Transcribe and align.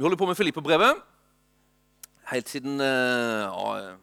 Vi 0.00 0.02
holder 0.02 0.16
på 0.16 0.26
med 0.26 0.36
Filippebrevet. 0.38 1.00
Helt 2.30 2.48
siden 2.48 2.80
eh, 2.80 3.42
ja, 3.44 3.96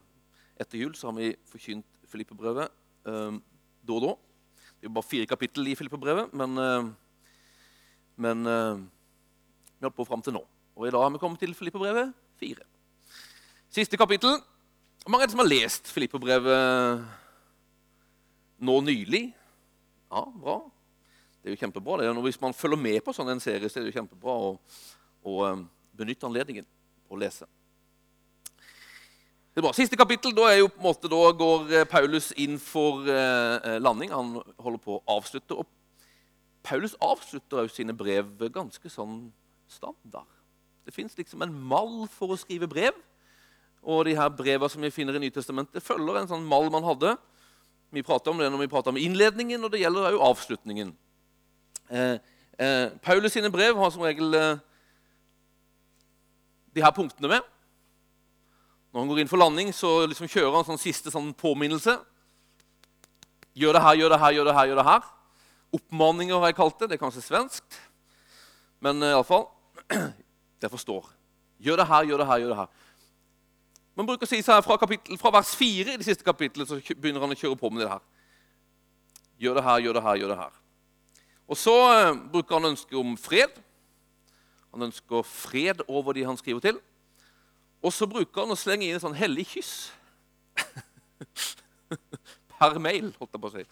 etter 0.62 0.78
jul 0.78 0.92
så 0.94 1.08
har 1.08 1.16
vi 1.18 1.32
forkynt 1.50 1.86
Filippebrevet 2.12 2.68
eh, 3.10 3.38
da 3.82 3.96
og 3.96 4.04
da. 4.04 4.12
Det 4.78 4.86
er 4.86 4.92
jo 4.92 4.92
bare 4.94 5.08
fire 5.10 5.26
kapittel 5.26 5.72
i 5.72 5.74
Filippebrevet, 5.80 6.36
men, 6.38 6.52
eh, 6.62 6.92
men 8.22 8.46
eh, 8.52 8.84
vi 9.74 9.88
holdt 9.88 9.96
på 9.98 10.06
fram 10.06 10.22
til 10.22 10.36
nå. 10.36 10.44
Og 10.78 10.86
i 10.86 10.92
dag 10.94 11.02
har 11.02 11.10
vi 11.16 11.22
kommet 11.24 11.42
til 11.42 11.56
Filippebrevet 11.58 12.12
fire. 12.38 12.68
Siste 13.74 13.98
kapittel. 13.98 14.38
Hvor 15.02 15.16
mange 15.16 15.26
er 15.26 15.32
det 15.32 15.34
som 15.34 15.42
har 15.42 15.50
lest 15.50 15.90
Filippebrevet 15.96 17.08
nå 18.70 18.76
nylig? 18.86 19.24
Ja, 20.14 20.22
bra. 20.30 20.60
Det 21.42 21.50
er 21.50 21.58
jo 21.58 21.64
kjempebra. 21.64 21.98
Det 22.04 22.12
er, 22.12 22.22
hvis 22.28 22.40
man 22.46 22.54
følger 22.54 22.84
med 22.86 23.02
på 23.02 23.18
sånn 23.18 23.34
en 23.34 23.42
serie, 23.42 23.66
så 23.66 23.82
er 23.82 23.88
det 23.88 23.96
jo 23.96 23.98
kjempebra 23.98 24.38
og 25.26 25.42
um, 25.42 25.66
benytte 25.98 26.28
anledningen 26.28 26.68
å 27.10 27.20
lese. 27.20 27.48
Det 29.58 29.64
er. 29.66 29.74
Siste 29.74 29.98
kapittel, 29.98 30.36
da, 30.38 30.52
jo 30.54 30.70
måte, 30.84 31.10
da 31.10 31.32
går 31.34 31.72
eh, 31.74 31.88
Paulus 31.90 32.30
inn 32.38 32.60
for 32.62 33.08
eh, 33.10 33.80
landing. 33.82 34.12
Han 34.14 34.36
holder 34.62 34.82
på 34.84 35.00
å 35.00 35.16
avslutte. 35.18 35.58
Og 35.58 35.66
Paulus 36.68 36.94
avslutter 37.02 37.66
jo 37.66 37.74
sine 37.74 37.96
brev 37.98 38.30
ganske 38.54 38.92
sånn 38.94 39.32
standard. 39.72 40.30
Det 40.86 40.94
fins 40.94 41.18
liksom 41.18 41.42
en 41.42 41.56
mall 41.58 42.06
for 42.14 42.36
å 42.36 42.38
skrive 42.40 42.70
brev. 42.70 42.94
Og 43.82 44.06
de 44.06 44.14
her 44.20 44.30
brevene 44.30 44.70
som 44.70 44.86
vi 44.86 44.94
finner 44.94 45.18
i 45.18 45.24
Nytestamentet, 45.26 45.84
følger 45.84 46.22
en 46.22 46.30
sånn 46.30 46.46
mall 46.46 46.70
man 46.74 46.86
hadde. 46.86 47.16
Vi 47.96 48.04
prater 48.06 48.32
om 48.32 48.40
det 48.42 48.52
når 48.52 48.66
vi 48.66 48.72
prater 48.72 48.94
om 48.94 49.00
innledningen, 49.00 49.64
og 49.64 49.74
det 49.74 49.82
gjelder 49.82 50.16
jo 50.16 50.24
avslutningen. 50.28 50.94
Eh, 51.90 52.18
eh, 52.60 52.88
Paulus 53.04 53.34
sine 53.34 53.50
brev 53.50 53.80
har 53.80 53.94
som 53.96 54.04
regel 54.04 54.38
eh, 54.38 54.64
de 56.78 56.86
her 56.86 56.94
punktene 56.96 57.32
med. 57.32 57.46
Når 58.94 59.04
han 59.04 59.10
går 59.12 59.20
inn 59.22 59.30
for 59.30 59.42
landing, 59.42 59.74
så 59.76 60.06
liksom 60.08 60.30
kjører 60.32 60.56
han 60.56 60.66
sånn 60.68 60.82
siste 60.82 61.12
sånn 61.14 61.34
påminnelse. 61.38 61.98
Gjør 63.58 63.78
det 63.78 63.84
her, 63.84 64.00
gjør 64.00 64.14
det 64.14 64.20
her, 64.22 64.36
gjør 64.38 64.48
det 64.48 64.56
her. 64.56 64.70
gjør 64.70 64.80
det 64.82 64.88
her. 64.88 65.06
Oppmaninger 65.78 66.40
har 66.40 66.52
jeg 66.52 66.58
kalt 66.58 66.80
det. 66.80 66.90
Det 66.90 66.98
er 66.98 67.04
kanskje 67.04 67.26
svenskt, 67.26 67.78
men 68.84 69.02
uh, 69.04 69.12
iallfall 69.12 69.48
Det 70.62 70.70
forstår. 70.74 71.06
Gjør 71.62 71.82
det 71.82 71.88
her, 71.90 72.06
gjør 72.10 72.22
det 72.22 72.28
her, 72.30 72.40
gjør 72.42 72.54
det 72.54 72.60
her. 72.62 72.70
Man 73.98 74.08
bruker 74.08 74.26
å 74.26 74.30
si 74.30 74.40
her 74.46 74.64
fra, 74.66 74.78
kapittel, 74.82 75.18
fra 75.22 75.32
vers 75.34 75.52
4 75.58 75.94
i 75.94 76.00
det 76.00 76.06
siste 76.06 76.26
kapittelet 76.26 76.70
så 76.70 76.78
begynner 76.98 77.22
han 77.22 77.34
å 77.34 77.38
kjøre 77.38 77.58
på 77.60 77.70
med 77.74 77.84
det 77.84 77.92
her. 77.92 78.02
Gjør 79.42 79.58
det 79.58 79.64
her, 79.68 79.84
gjør 79.86 79.98
det 79.98 80.04
her, 80.06 80.20
gjør 80.22 80.34
det 80.34 80.40
her. 80.42 80.58
Og 81.48 81.60
så 81.62 81.76
uh, 81.78 82.18
bruker 82.34 82.58
han 82.58 82.72
ønske 82.72 82.98
om 82.98 83.14
fred. 83.22 83.54
Han 84.76 84.90
ønsker 84.90 85.28
fred 85.28 85.84
over 85.88 86.18
de 86.18 86.28
han 86.28 86.40
skriver 86.40 86.64
til. 86.64 86.82
Og 87.84 87.94
så 87.94 88.08
bruker 88.10 88.44
han 88.44 88.54
å 88.54 88.60
slenge 88.60 88.88
inn 88.88 88.98
et 88.98 89.04
sånn 89.04 89.18
hellig 89.18 89.46
kyss. 89.54 89.74
per 92.58 92.80
mail, 92.82 93.12
holdt 93.20 93.36
jeg 93.36 93.44
på 93.44 93.52
å 93.52 93.56
si. 93.56 93.66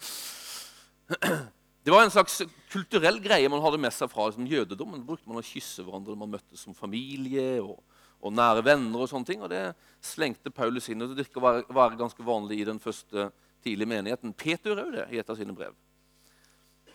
Det 1.86 1.94
var 1.94 2.02
en 2.02 2.14
slags 2.14 2.40
kulturell 2.74 3.20
greie 3.22 3.50
man 3.52 3.62
hadde 3.62 3.80
med 3.82 3.94
seg 3.94 4.10
fra 4.10 4.30
liksom, 4.30 4.48
jødedommen. 4.50 5.04
Brukte 5.06 5.30
man 5.30 5.42
å 5.42 5.46
kysse 5.46 5.86
hverandre 5.86 6.16
når 6.16 6.22
man 6.24 6.34
møttes 6.38 6.64
som 6.66 6.78
familie 6.78 7.60
og, 7.62 7.78
og, 8.22 8.32
nære 8.34 8.64
venner. 8.66 9.04
Og 9.04 9.12
sånne 9.12 9.30
ting, 9.30 9.44
og 9.46 9.52
det 9.54 9.64
slengte 10.02 10.54
Paulus 10.54 10.90
inn. 10.90 11.04
og 11.06 11.12
Det 11.12 11.26
virker 11.26 11.42
å 11.42 11.46
være, 11.46 11.66
være, 11.70 12.00
ganske 12.00 12.26
vanlig 12.26 12.62
i 12.62 12.70
den 12.72 12.82
første 12.82 13.30
tidlige 13.66 13.92
menigheten. 13.92 14.34
Peter 14.34 14.82
òg 14.82 14.96
det 14.96 15.10
i 15.14 15.22
et 15.22 15.30
av 15.30 15.38
sine 15.38 15.54
brev. 15.58 15.76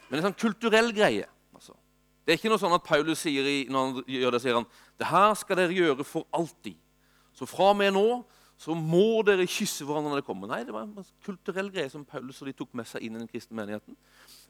Men 0.08 0.18
en 0.18 0.30
sånn 0.30 0.40
kulturell 0.42 0.90
greie. 0.94 1.28
Det 2.24 2.32
er 2.34 2.38
ikke 2.38 2.52
noe 2.52 2.60
sånn 2.60 2.76
at 2.76 2.84
Paulus 2.86 3.22
sier 3.24 3.46
i, 3.48 3.56
når 3.70 3.86
han 3.86 4.10
gjør 4.14 4.36
det, 4.36 4.42
sier 4.44 4.58
han, 4.58 4.68
det 5.00 5.08
her 5.08 5.32
skal 5.38 5.58
dere 5.58 5.76
gjøre 5.76 6.06
for 6.06 6.28
alltid. 6.36 6.76
Så 7.36 7.48
fra 7.48 7.70
og 7.72 7.78
med 7.80 7.94
nå 7.96 8.06
så 8.60 8.74
må 8.76 9.22
dere 9.24 9.48
kysse 9.48 9.86
hverandre 9.88 10.12
når 10.12 10.20
det 10.20 10.26
kommer. 10.26 10.50
Nei, 10.50 10.60
det 10.68 10.74
var 10.74 10.84
en 10.84 11.06
kulturell 11.24 11.70
greie 11.72 11.88
som 11.88 12.04
Paulus 12.04 12.42
og 12.42 12.50
de 12.50 12.56
tok 12.58 12.74
med 12.76 12.88
seg 12.88 13.06
inn 13.06 13.14
i 13.16 13.22
den 13.22 13.30
kristne 13.30 13.56
menigheten. 13.56 13.96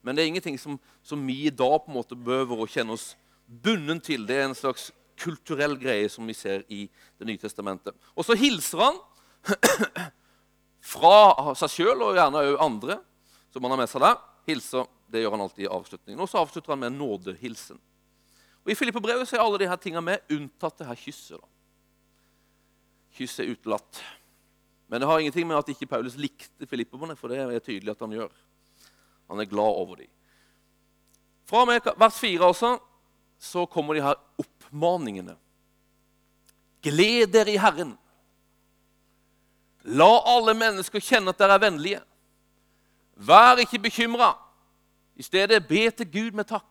Men 0.03 0.17
det 0.17 0.25
er 0.25 0.31
ingenting 0.33 0.59
som, 0.59 0.81
som 1.07 1.23
vi 1.29 1.45
i 1.47 1.53
dag 1.55 1.77
på 1.85 1.93
en 1.93 1.99
måte 2.01 2.19
behøver 2.19 2.59
å 2.59 2.67
kjenne 2.71 2.97
oss 2.97 3.13
bundet 3.47 4.03
til. 4.09 4.27
Det 4.27 4.41
er 4.41 4.49
en 4.49 4.59
slags 4.59 4.89
kulturell 5.21 5.77
greie 5.79 6.09
som 6.11 6.27
vi 6.27 6.35
ser 6.35 6.65
i 6.73 6.87
Det 7.21 7.29
nye 7.29 7.39
testamentet. 7.39 7.95
Og 8.17 8.27
så 8.27 8.35
hilser 8.41 8.83
han 8.83 8.99
fra 10.93 11.55
seg 11.61 11.75
sjøl 11.77 12.07
og 12.09 12.19
gjerne 12.19 12.43
òg 12.51 12.65
andre 12.65 12.99
som 13.53 13.63
han 13.63 13.77
har 13.77 13.83
med 13.85 13.93
seg 13.93 14.03
der. 14.03 14.19
Hilser 14.49 14.91
det 15.11 15.25
gjør 15.25 15.35
han 15.35 15.45
alltid 15.45 15.65
i 15.65 15.71
avslutningen. 15.71 16.21
Og 16.23 16.29
så 16.31 16.41
avslutter 16.41 16.73
han 16.73 16.81
med 16.83 16.93
en 16.93 17.01
nådehilsen. 17.01 17.81
Og 18.65 18.73
I 18.73 18.77
Filippebrevet 18.79 19.33
er 19.33 19.43
alle 19.43 19.61
disse 19.63 19.79
tingene 19.83 20.05
med, 20.07 20.25
unntatt 20.31 20.79
det 20.79 20.89
her 20.89 20.99
kysset. 20.99 21.41
da. 21.41 21.49
Kysset 23.19 23.45
er 23.45 23.53
utelatt. 23.55 24.03
Men 24.91 25.01
det 25.01 25.09
har 25.09 25.19
ingenting 25.23 25.47
med 25.47 25.59
at 25.59 25.69
ikke 25.71 25.87
Paulus 25.87 26.17
likte 26.19 26.67
filipperne, 26.67 27.17
for 27.17 27.31
det 27.31 27.39
er 27.39 27.63
tydelig 27.63 27.93
at 27.93 28.01
han 28.03 28.15
gjør. 28.15 28.33
Han 29.31 29.41
er 29.41 29.51
glad 29.51 29.79
over 29.83 30.03
dem. 30.03 30.11
Fra 31.47 31.63
og 31.63 31.71
med 31.71 31.87
vers 31.99 32.19
4 32.19 32.47
altså, 32.47 32.77
så 33.39 33.65
kommer 33.67 33.95
de 33.95 34.03
her 34.03 34.19
oppmaningene. 34.39 35.37
Gled 36.83 37.31
dere 37.33 37.55
i 37.55 37.61
Herren. 37.61 37.95
La 39.85 40.11
alle 40.35 40.55
mennesker 40.55 41.03
kjenne 41.03 41.33
at 41.33 41.39
dere 41.39 41.57
er 41.57 41.63
vennlige. 41.63 42.03
Vær 43.15 43.63
ikke 43.63 43.81
bekymra. 43.87 44.33
I 45.21 45.25
stedet 45.27 45.67
be 45.69 45.83
til 45.93 46.09
Gud 46.09 46.37
med 46.37 46.49
takk. 46.49 46.69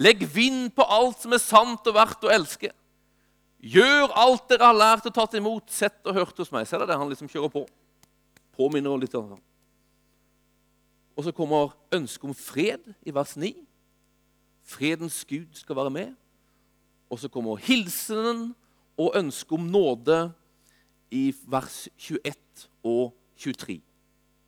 Legg 0.00 0.24
vind 0.34 0.70
på 0.72 0.86
alt 0.88 1.20
som 1.20 1.34
er 1.36 1.42
sant 1.42 1.88
og 1.90 1.96
verdt 1.96 2.24
å 2.24 2.32
elske. 2.32 2.70
Gjør 3.62 4.14
alt 4.18 4.48
dere 4.50 4.70
har 4.70 4.78
lært 4.78 5.06
og 5.06 5.14
tatt 5.14 5.36
imot, 5.36 5.68
sett 5.70 6.00
og 6.08 6.16
hørt 6.16 6.38
hos 6.40 6.50
meg. 6.54 6.64
Ser 6.66 6.80
dere 6.80 6.94
det? 6.94 6.98
Han 6.98 7.12
liksom 7.12 7.28
kjører 7.30 7.52
på. 7.52 7.66
Påminner 8.56 8.96
litt. 8.98 9.14
Og 11.12 11.26
så 11.26 11.34
kommer 11.36 11.76
ønsket 11.92 12.24
om 12.30 12.34
fred 12.34 12.88
i 13.04 13.12
vers 13.14 13.36
9. 13.36 13.52
Fredens 14.72 15.20
Gud 15.28 15.52
skal 15.60 15.76
være 15.76 15.92
med. 15.92 16.16
Og 17.12 17.20
så 17.20 17.28
kommer 17.28 17.60
hilsenen 17.60 18.54
og 18.96 19.12
ønsket 19.18 19.58
om 19.58 19.68
nåde 19.68 20.18
i 21.12 21.28
vers 21.44 21.84
21 22.00 22.68
og 22.88 23.12
23. 23.36 23.82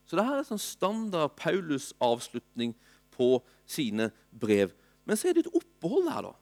Så 0.05 0.17
det 0.17 0.25
her 0.25 0.41
er 0.41 0.49
sånn 0.49 0.61
standard 0.61 1.37
Paulus-avslutning 1.37 2.73
på 3.15 3.39
sine 3.65 4.09
brev. 4.31 4.73
Men 5.05 5.17
så 5.17 5.29
er 5.29 5.37
det 5.37 5.45
et 5.45 5.57
opphold 5.57 6.09
her, 6.11 6.29
da. 6.29 6.33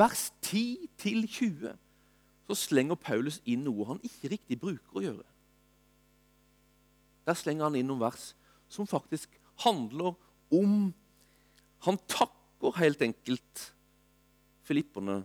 Vers 0.00 0.28
10-20 0.46 1.72
så 2.50 2.56
slenger 2.58 2.98
Paulus 2.98 3.40
inn 3.46 3.64
noe 3.66 3.86
han 3.88 4.02
ikke 4.06 4.32
riktig 4.32 4.58
bruker 4.62 4.98
å 4.98 5.04
gjøre. 5.04 5.26
Der 7.26 7.38
slenger 7.38 7.68
han 7.68 7.78
inn 7.78 7.90
noen 7.90 8.02
vers 8.02 8.30
som 8.70 8.88
faktisk 8.90 9.34
handler 9.66 10.16
om 10.50 10.90
Han 11.80 11.96
takker 12.12 12.74
helt 12.76 13.00
enkelt 13.00 13.60
filipperne 14.68 15.22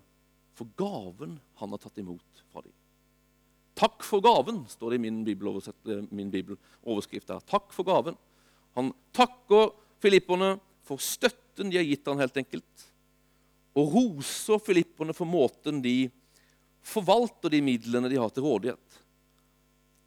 for 0.56 0.70
gaven 0.80 1.34
han 1.60 1.74
har 1.74 1.82
tatt 1.84 1.98
imot 2.00 2.44
fra 2.48 2.62
dem. 2.64 2.72
Takk 3.76 4.06
for 4.08 4.24
gaven, 4.24 4.62
står 4.72 4.94
det 4.94 5.00
i 5.02 5.04
min, 5.04 5.18
min 6.16 6.32
bibeloverskrift. 6.32 7.28
der. 7.28 7.44
Takk 7.44 7.74
for 7.76 7.84
gaven. 7.84 8.16
Han 8.80 8.94
takker 9.12 9.74
filipperne 10.06 10.56
for 10.86 11.02
støtten 11.02 11.72
de 11.72 11.80
har 11.80 11.88
gitt 11.88 12.06
han 12.08 12.22
helt 12.22 12.38
enkelt. 12.40 12.86
Og 13.76 13.96
roser 13.96 14.62
filipperne 14.64 15.16
for 15.18 15.28
måten 15.28 15.82
de 15.84 16.06
forvalter 16.86 17.52
de 17.52 17.64
midlene 17.66 18.12
de 18.12 18.20
har 18.22 18.32
til 18.32 18.46
rådighet. 18.46 19.02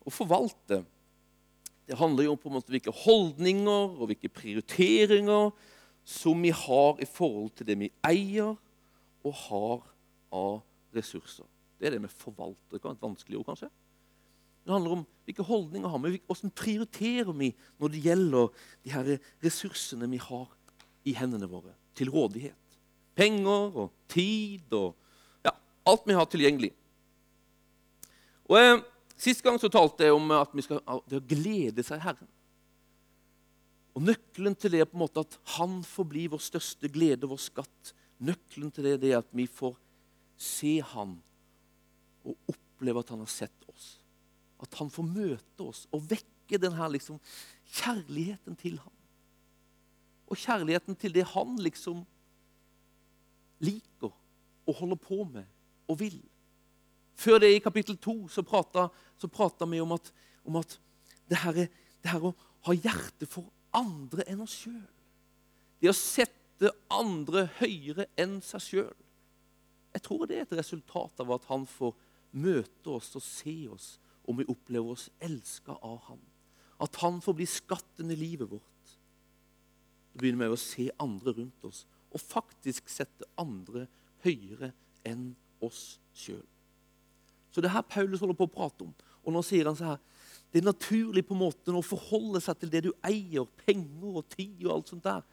Å 0.06 0.14
forvalte 0.14 0.84
det 1.88 1.96
handler 1.96 2.26
jo 2.26 2.34
om 2.34 2.40
på 2.40 2.50
en 2.50 2.56
måte 2.58 2.72
hvilke 2.72 2.92
holdninger 2.92 3.94
og 3.96 4.10
hvilke 4.10 4.28
prioriteringer 4.28 5.54
som 6.04 6.42
vi 6.44 6.50
har 6.52 7.00
i 7.00 7.08
forhold 7.08 7.54
til 7.56 7.68
det 7.70 7.78
vi 7.80 7.88
eier 8.04 8.52
og 9.24 9.38
har 9.46 9.86
av 10.36 10.58
ressurser. 10.96 11.46
Det 11.80 11.88
er 11.88 11.96
det 11.96 12.02
med 12.04 12.12
forvalter. 12.12 12.76
Et 12.76 13.00
vanskelig 13.04 13.40
ord, 13.40 13.48
kanskje. 13.48 13.70
Det 14.68 14.74
handler 14.74 14.98
om 14.98 15.04
hvilke 15.24 15.44
holdninger 15.48 15.88
har 15.88 16.00
vi 16.04 16.18
Hvordan 16.28 16.50
prioriterer 16.52 17.32
vi 17.32 17.54
når 17.80 17.92
det 17.94 18.00
gjelder 18.04 18.50
de 18.84 18.92
her 18.92 19.06
ressursene 19.40 20.08
vi 20.12 20.20
har 20.20 20.50
i 21.08 21.14
hendene 21.16 21.48
våre 21.48 21.72
til 21.96 22.10
rådighet? 22.12 22.76
Penger 23.16 23.78
og 23.80 23.94
tid 24.12 24.68
og 24.76 24.92
ja, 25.46 25.54
alt 25.88 26.04
vi 26.04 26.16
har 26.18 26.28
tilgjengelig. 26.28 26.74
Og 28.44 28.60
eh, 28.60 28.84
Sist 29.18 29.40
gang 29.42 29.56
så 29.58 29.70
talte 29.72 30.04
jeg 30.04 30.14
om 30.14 30.28
at 30.36 30.52
vi 30.54 30.62
skal 30.62 30.78
det 31.10 31.18
å 31.18 31.24
glede 31.26 31.82
seg 31.82 31.98
i 31.98 32.04
Herren. 32.04 32.28
Og 33.96 34.04
Nøkkelen 34.04 34.54
til 34.54 34.76
det 34.76 34.84
er 34.84 34.90
på 34.90 34.94
en 34.94 35.02
måte 35.02 35.24
at 35.24 35.38
Han 35.56 35.80
får 35.82 36.06
bli 36.12 36.26
vår 36.30 36.44
største 36.44 36.92
glede, 36.92 37.26
vår 37.26 37.40
skatt. 37.42 37.94
Nøkkelen 38.20 38.70
til 38.70 38.86
det 38.86 39.00
er 39.00 39.22
at 39.24 39.32
vi 39.32 39.48
får 39.50 39.74
se 40.38 40.76
Han 40.92 41.16
og 42.28 42.52
oppleve 42.52 43.02
at 43.02 43.16
Han 43.16 43.24
har 43.24 43.32
sett 43.32 43.72
oss. 43.72 43.96
At 44.62 44.74
han 44.80 44.90
får 44.90 45.06
møte 45.06 45.66
oss 45.66 45.84
og 45.94 46.04
vekke 46.10 46.60
denne 46.60 46.88
liksom, 46.94 47.20
kjærligheten 47.78 48.56
til 48.58 48.78
ham. 48.82 48.94
Og 50.28 50.36
kjærligheten 50.36 50.96
til 50.98 51.14
det 51.14 51.26
han 51.32 51.56
liksom 51.62 52.02
liker 53.64 54.12
og 54.68 54.74
holder 54.80 55.00
på 55.00 55.22
med 55.24 55.46
og 55.88 56.00
vil. 56.00 56.18
Før 57.18 57.40
det, 57.42 57.54
i 57.54 57.62
kapittel 57.62 57.96
2, 57.98 58.28
så 58.30 58.44
prata, 58.46 58.88
så 59.18 59.28
prata 59.28 59.66
vi 59.66 59.80
om 59.80 59.96
at, 59.96 60.12
om 60.44 60.58
at 60.60 60.76
det, 61.28 61.40
her, 61.42 61.64
det 61.64 62.12
her 62.12 62.28
å 62.28 62.34
ha 62.68 62.74
hjerte 62.76 63.26
for 63.26 63.48
andre 63.74 64.26
enn 64.30 64.44
oss 64.44 64.54
sjøl. 64.62 64.84
Det 65.80 65.90
å 65.90 65.96
sette 65.96 66.70
andre 66.92 67.46
høyere 67.58 68.08
enn 68.18 68.38
seg 68.44 68.64
sjøl. 68.64 68.94
Jeg 69.94 70.04
tror 70.04 70.28
det 70.28 70.38
er 70.38 70.46
et 70.46 70.58
resultat 70.60 71.24
av 71.24 71.32
at 71.34 71.48
han 71.48 71.64
får 71.66 71.96
møte 72.38 72.92
oss 72.92 73.14
og 73.16 73.24
se 73.24 73.56
oss 73.72 73.88
om 74.28 74.36
vi 74.36 74.48
opplever 74.48 74.92
oss 74.92 75.08
elska 75.24 75.72
av 75.72 76.02
han. 76.10 76.20
At 76.78 76.96
han 77.02 77.20
får 77.24 77.34
bli 77.34 77.46
skatten 77.48 78.10
i 78.12 78.16
livet 78.18 78.50
vårt. 78.50 78.92
Da 80.12 80.20
begynner 80.20 80.48
vi 80.50 80.56
å 80.56 80.60
se 80.60 80.90
andre 81.00 81.34
rundt 81.40 81.64
oss 81.68 81.84
og 82.08 82.22
faktisk 82.22 82.88
sette 82.90 83.26
andre 83.40 83.86
høyere 84.24 84.72
enn 85.06 85.32
oss 85.64 85.98
sjøl. 86.16 86.44
Så 87.52 87.62
det 87.62 87.70
er 87.70 87.78
her 87.78 87.88
Paulus 87.88 88.20
holder 88.22 88.36
på 88.38 88.46
å 88.48 88.52
prate 88.52 88.84
om. 88.86 88.92
Og 89.24 89.34
nå 89.34 89.42
sier 89.44 89.68
han 89.68 89.76
så 89.76 89.94
her 89.94 90.04
Det 90.48 90.62
er 90.62 90.68
naturlig 90.68 91.26
på 91.28 91.34
en 91.36 91.42
måte 91.42 91.72
å 91.76 91.84
forholde 91.84 92.40
seg 92.40 92.56
til 92.60 92.70
det 92.72 92.80
du 92.86 92.92
eier, 93.04 93.44
penger 93.66 94.20
og 94.22 94.28
tid 94.32 94.62
og 94.64 94.78
alt 94.78 94.92
sånt 94.92 95.04
der. 95.04 95.24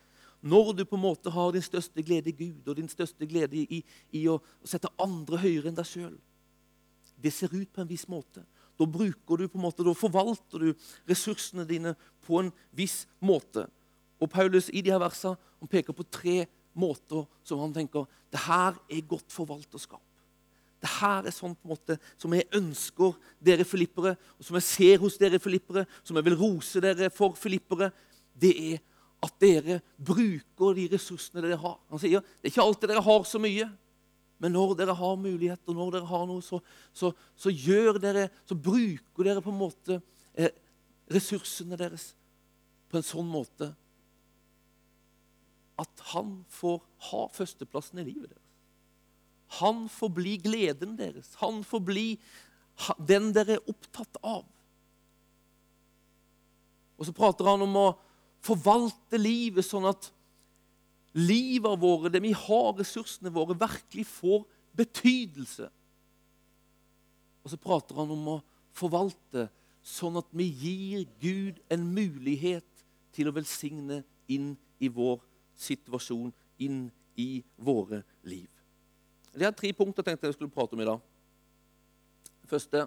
Når 0.43 0.73
du 0.75 0.83
på 0.85 0.97
en 0.97 1.05
måte 1.05 1.31
har 1.31 1.53
din 1.55 1.63
største 1.63 2.03
glede 2.03 2.29
i 2.29 2.35
Gud 2.35 2.67
og 2.67 2.75
din 2.75 2.89
største 2.91 3.25
glede 3.25 3.61
i, 3.63 3.79
i 4.11 4.25
å 4.27 4.41
sette 4.67 4.91
andre 5.01 5.39
høyere 5.39 5.71
enn 5.71 5.77
deg 5.77 5.87
sjøl. 5.87 6.17
Det 7.15 7.31
ser 7.31 7.55
ut 7.55 7.71
på 7.71 7.81
en 7.81 7.89
viss 7.89 8.03
måte. 8.11 8.43
Da 8.79 8.87
bruker 8.89 9.39
du 9.39 9.47
på 9.47 9.59
en 9.59 9.65
måte, 9.65 9.85
da 9.85 9.93
forvalter 9.95 10.61
du 10.61 10.87
ressursene 11.09 11.65
dine 11.67 11.95
på 12.25 12.41
en 12.41 12.51
viss 12.75 13.03
måte. 13.23 13.67
Og 14.19 14.31
Paulus 14.31 14.69
i 14.71 14.83
de 14.83 14.93
her 14.93 15.01
versene, 15.01 15.39
han 15.59 15.71
peker 15.71 15.95
på 15.95 16.07
tre 16.11 16.43
måter 16.75 17.23
som 17.47 17.61
han 17.63 17.73
tenker 17.75 18.07
det 18.33 18.41
her 18.43 18.75
er 18.91 19.07
godt 19.07 19.31
forvalterskap. 19.31 20.03
Det 20.83 20.91
her 20.99 21.25
er 21.25 21.33
sånn 21.33 21.55
på 21.55 21.69
en 21.69 21.73
måte 21.73 21.95
som 22.19 22.33
jeg 22.35 22.49
ønsker 22.53 23.15
dere 23.41 23.65
filippere, 23.65 24.15
og 24.37 24.45
som 24.45 24.57
jeg 24.59 24.67
ser 24.67 24.99
hos 25.01 25.15
dere 25.17 25.39
filippere, 25.41 25.85
som 26.03 26.19
jeg 26.19 26.27
vil 26.27 26.37
rose 26.37 26.83
dere 26.83 27.09
for 27.13 27.37
filippere, 27.39 27.89
det 28.35 28.51
er 28.73 28.83
at 29.23 29.39
dere 29.41 29.79
bruker 29.95 30.75
de 30.77 30.89
ressursene 30.91 31.41
dere 31.41 31.57
har. 31.61 31.79
Han 31.89 32.01
sier 32.01 32.21
det 32.21 32.49
er 32.49 32.53
ikke 32.53 32.65
alltid 32.67 32.91
dere 32.91 33.05
har 33.07 33.25
så 33.25 33.41
mye, 33.41 33.69
men 34.41 34.51
når 34.51 34.75
dere 34.79 34.95
har 34.97 35.15
muligheter, 35.19 35.75
når 35.75 35.95
dere 35.95 36.09
har 36.09 36.25
noe, 36.27 36.43
så, 36.43 36.59
så, 36.95 37.11
så 37.39 37.53
gjør 37.53 37.99
dere, 38.03 38.27
så 38.47 38.57
bruker 38.57 39.27
dere 39.27 39.43
på 39.43 39.53
en 39.53 39.61
måte 39.61 39.99
eh, 40.33 40.51
ressursene 41.11 41.79
deres 41.79 42.11
på 42.91 42.99
en 42.99 43.05
sånn 43.05 43.29
måte 43.31 43.71
at 45.79 46.03
han 46.13 46.39
får 46.51 46.79
ha 47.11 47.21
førsteplassen 47.35 47.99
i 47.99 48.07
livet 48.07 48.31
deres. 48.31 48.41
Han 49.59 49.85
får 49.91 50.11
bli 50.15 50.35
gleden 50.41 50.95
deres. 50.99 51.33
Han 51.41 51.61
får 51.67 51.83
bli 51.85 52.05
den 52.99 53.29
dere 53.35 53.57
er 53.57 53.69
opptatt 53.71 54.19
av. 54.23 54.43
Og 56.95 57.07
så 57.07 57.13
prater 57.15 57.47
han 57.47 57.63
om 57.63 57.77
å 57.79 57.87
forvalte 58.45 59.19
livet 59.19 59.67
sånn 59.67 59.87
at 59.89 60.09
livet 61.15 61.79
våre, 61.79 62.11
det 62.11 62.21
vi 62.23 62.33
har, 62.35 62.73
ressursene 62.75 63.31
våre, 63.33 63.55
virkelig 63.57 64.05
får 64.09 64.43
betydelse. 64.75 65.69
Og 67.45 67.53
så 67.53 67.59
prater 67.61 67.95
han 67.99 68.11
om 68.11 68.27
å 68.35 68.41
forvalte 68.75 69.47
sånn 69.85 70.17
at 70.19 70.27
vi 70.35 70.49
gir 70.49 71.05
Gud 71.21 71.61
en 71.71 71.85
mulighet 71.93 72.85
til 73.15 73.29
å 73.29 73.35
velsigne 73.35 74.01
inn 74.31 74.55
i 74.81 74.89
vår 74.91 75.21
situasjon, 75.55 76.33
inn 76.59 76.87
i 77.21 77.43
våre 77.55 78.01
liv. 78.27 78.49
Det 79.35 79.45
er 79.47 79.55
tre 79.55 79.71
punkter 79.75 80.01
jeg 80.01 80.13
tenkte 80.13 80.31
jeg 80.31 80.37
skulle 80.37 80.51
prate 80.51 80.75
om 80.75 80.83
i 80.83 80.87
dag. 80.87 81.03
Det 82.41 82.51
første 82.51 82.85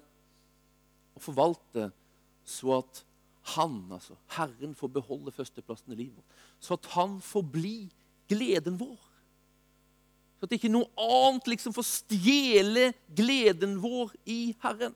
å 1.16 1.22
forvalte 1.22 1.88
så 2.48 2.78
at 2.78 3.02
han, 3.54 3.78
altså 3.94 4.16
Herren, 4.36 4.74
får 4.76 4.92
beholde 4.98 5.32
førsteplassen 5.32 5.94
i 5.94 6.02
livet. 6.02 6.36
Så 6.60 6.76
at 6.76 6.88
han 6.96 7.18
får 7.24 7.46
bli 7.52 7.78
gleden 8.30 8.78
vår. 8.80 8.98
Så 10.38 10.46
at 10.46 10.54
ikke 10.54 10.70
noe 10.70 10.86
annet 11.02 11.48
liksom 11.50 11.74
får 11.74 11.86
stjele 11.88 12.92
gleden 13.16 13.78
vår 13.82 14.12
i 14.30 14.54
Herren. 14.62 14.94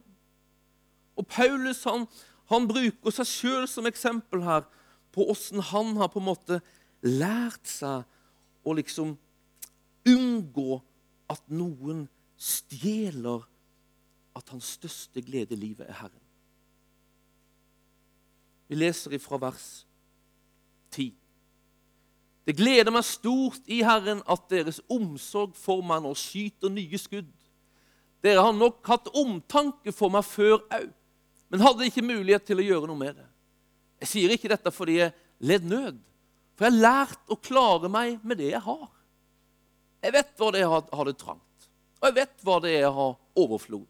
Og 1.18 1.26
Paulus 1.28 1.82
han, 1.88 2.06
han 2.52 2.68
bruker 2.70 3.14
seg 3.14 3.28
sjøl 3.28 3.66
som 3.70 3.88
eksempel 3.90 4.44
her 4.46 4.68
på 5.12 5.26
åssen 5.32 5.60
han 5.72 5.96
har 5.98 6.12
på 6.12 6.22
en 6.22 6.30
måte 6.30 6.60
lært 7.02 7.66
seg 7.68 8.06
å 8.62 8.74
liksom 8.78 9.16
unngå 10.08 10.78
at 11.32 11.42
noen 11.52 12.06
stjeler 12.38 13.44
at 14.38 14.52
hans 14.54 14.74
største 14.78 15.22
glede 15.24 15.56
i 15.56 15.60
livet 15.60 15.90
er 15.90 15.98
Herren. 16.04 16.22
Vi 18.70 18.78
leser 18.78 19.12
ifra 19.18 19.36
vers 19.42 19.66
10. 20.94 21.10
Det 22.42 22.56
gleder 22.58 22.90
meg 22.90 23.06
stort 23.06 23.68
i 23.70 23.82
Herren 23.86 24.22
at 24.30 24.48
deres 24.50 24.80
omsorg 24.90 25.54
for 25.58 25.84
meg 25.86 26.02
nå 26.02 26.10
skyter 26.18 26.72
nye 26.72 26.98
skudd. 26.98 27.30
Dere 28.22 28.42
har 28.42 28.54
nok 28.54 28.82
hatt 28.86 29.10
omtanke 29.18 29.94
for 29.94 30.10
meg 30.14 30.26
før 30.26 30.58
òg, 30.60 30.88
men 31.52 31.62
hadde 31.62 31.86
ikke 31.86 32.04
mulighet 32.06 32.46
til 32.48 32.62
å 32.62 32.66
gjøre 32.66 32.88
noe 32.90 32.98
med 32.98 33.18
det. 33.18 33.28
Jeg 34.02 34.10
sier 34.10 34.34
ikke 34.34 34.50
dette 34.50 34.72
fordi 34.74 34.98
jeg 34.98 35.14
led 35.46 35.66
nød, 35.70 35.98
for 36.56 36.66
jeg 36.66 36.74
har 36.74 36.82
lært 36.82 37.30
å 37.30 37.38
klare 37.38 37.90
meg 37.92 38.22
med 38.26 38.40
det 38.42 38.50
jeg 38.50 38.62
har. 38.64 38.88
Jeg 40.02 40.14
vet 40.16 40.34
hva 40.38 40.50
det 40.50 40.62
er 40.62 40.66
jeg 40.66 40.84
har 40.98 41.08
det 41.08 41.16
trangt, 41.20 41.68
og 42.00 42.08
jeg 42.08 42.18
vet 42.18 42.46
hva 42.46 42.58
det 42.62 42.72
er 42.72 42.84
jeg 42.86 42.94
har 42.98 43.12
overflod. 43.38 43.86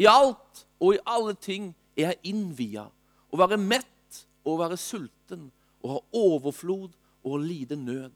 I 0.00 0.08
alt 0.08 0.64
og 0.80 0.94
i 0.96 1.02
alle 1.04 1.34
ting 1.36 1.72
er 1.96 2.14
jeg 2.14 2.32
innvia. 2.32 2.86
Å 3.32 3.40
være 3.40 3.60
mett 3.60 4.22
og 4.44 4.54
å 4.54 4.60
være 4.62 4.80
sulten, 4.80 5.50
og 5.82 5.96
ha 5.96 6.00
overflod 6.16 6.92
og 7.24 7.42
lide 7.44 7.76
nød. 7.76 8.10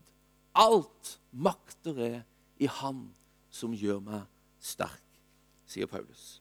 Alt 0.56 1.18
makter 1.32 2.00
jeg 2.00 2.22
i 2.58 2.68
Han 2.80 3.06
som 3.52 3.74
gjør 3.76 4.00
meg 4.04 4.24
sterk, 4.60 5.04
sier 5.68 5.88
Paulus. 5.88 6.40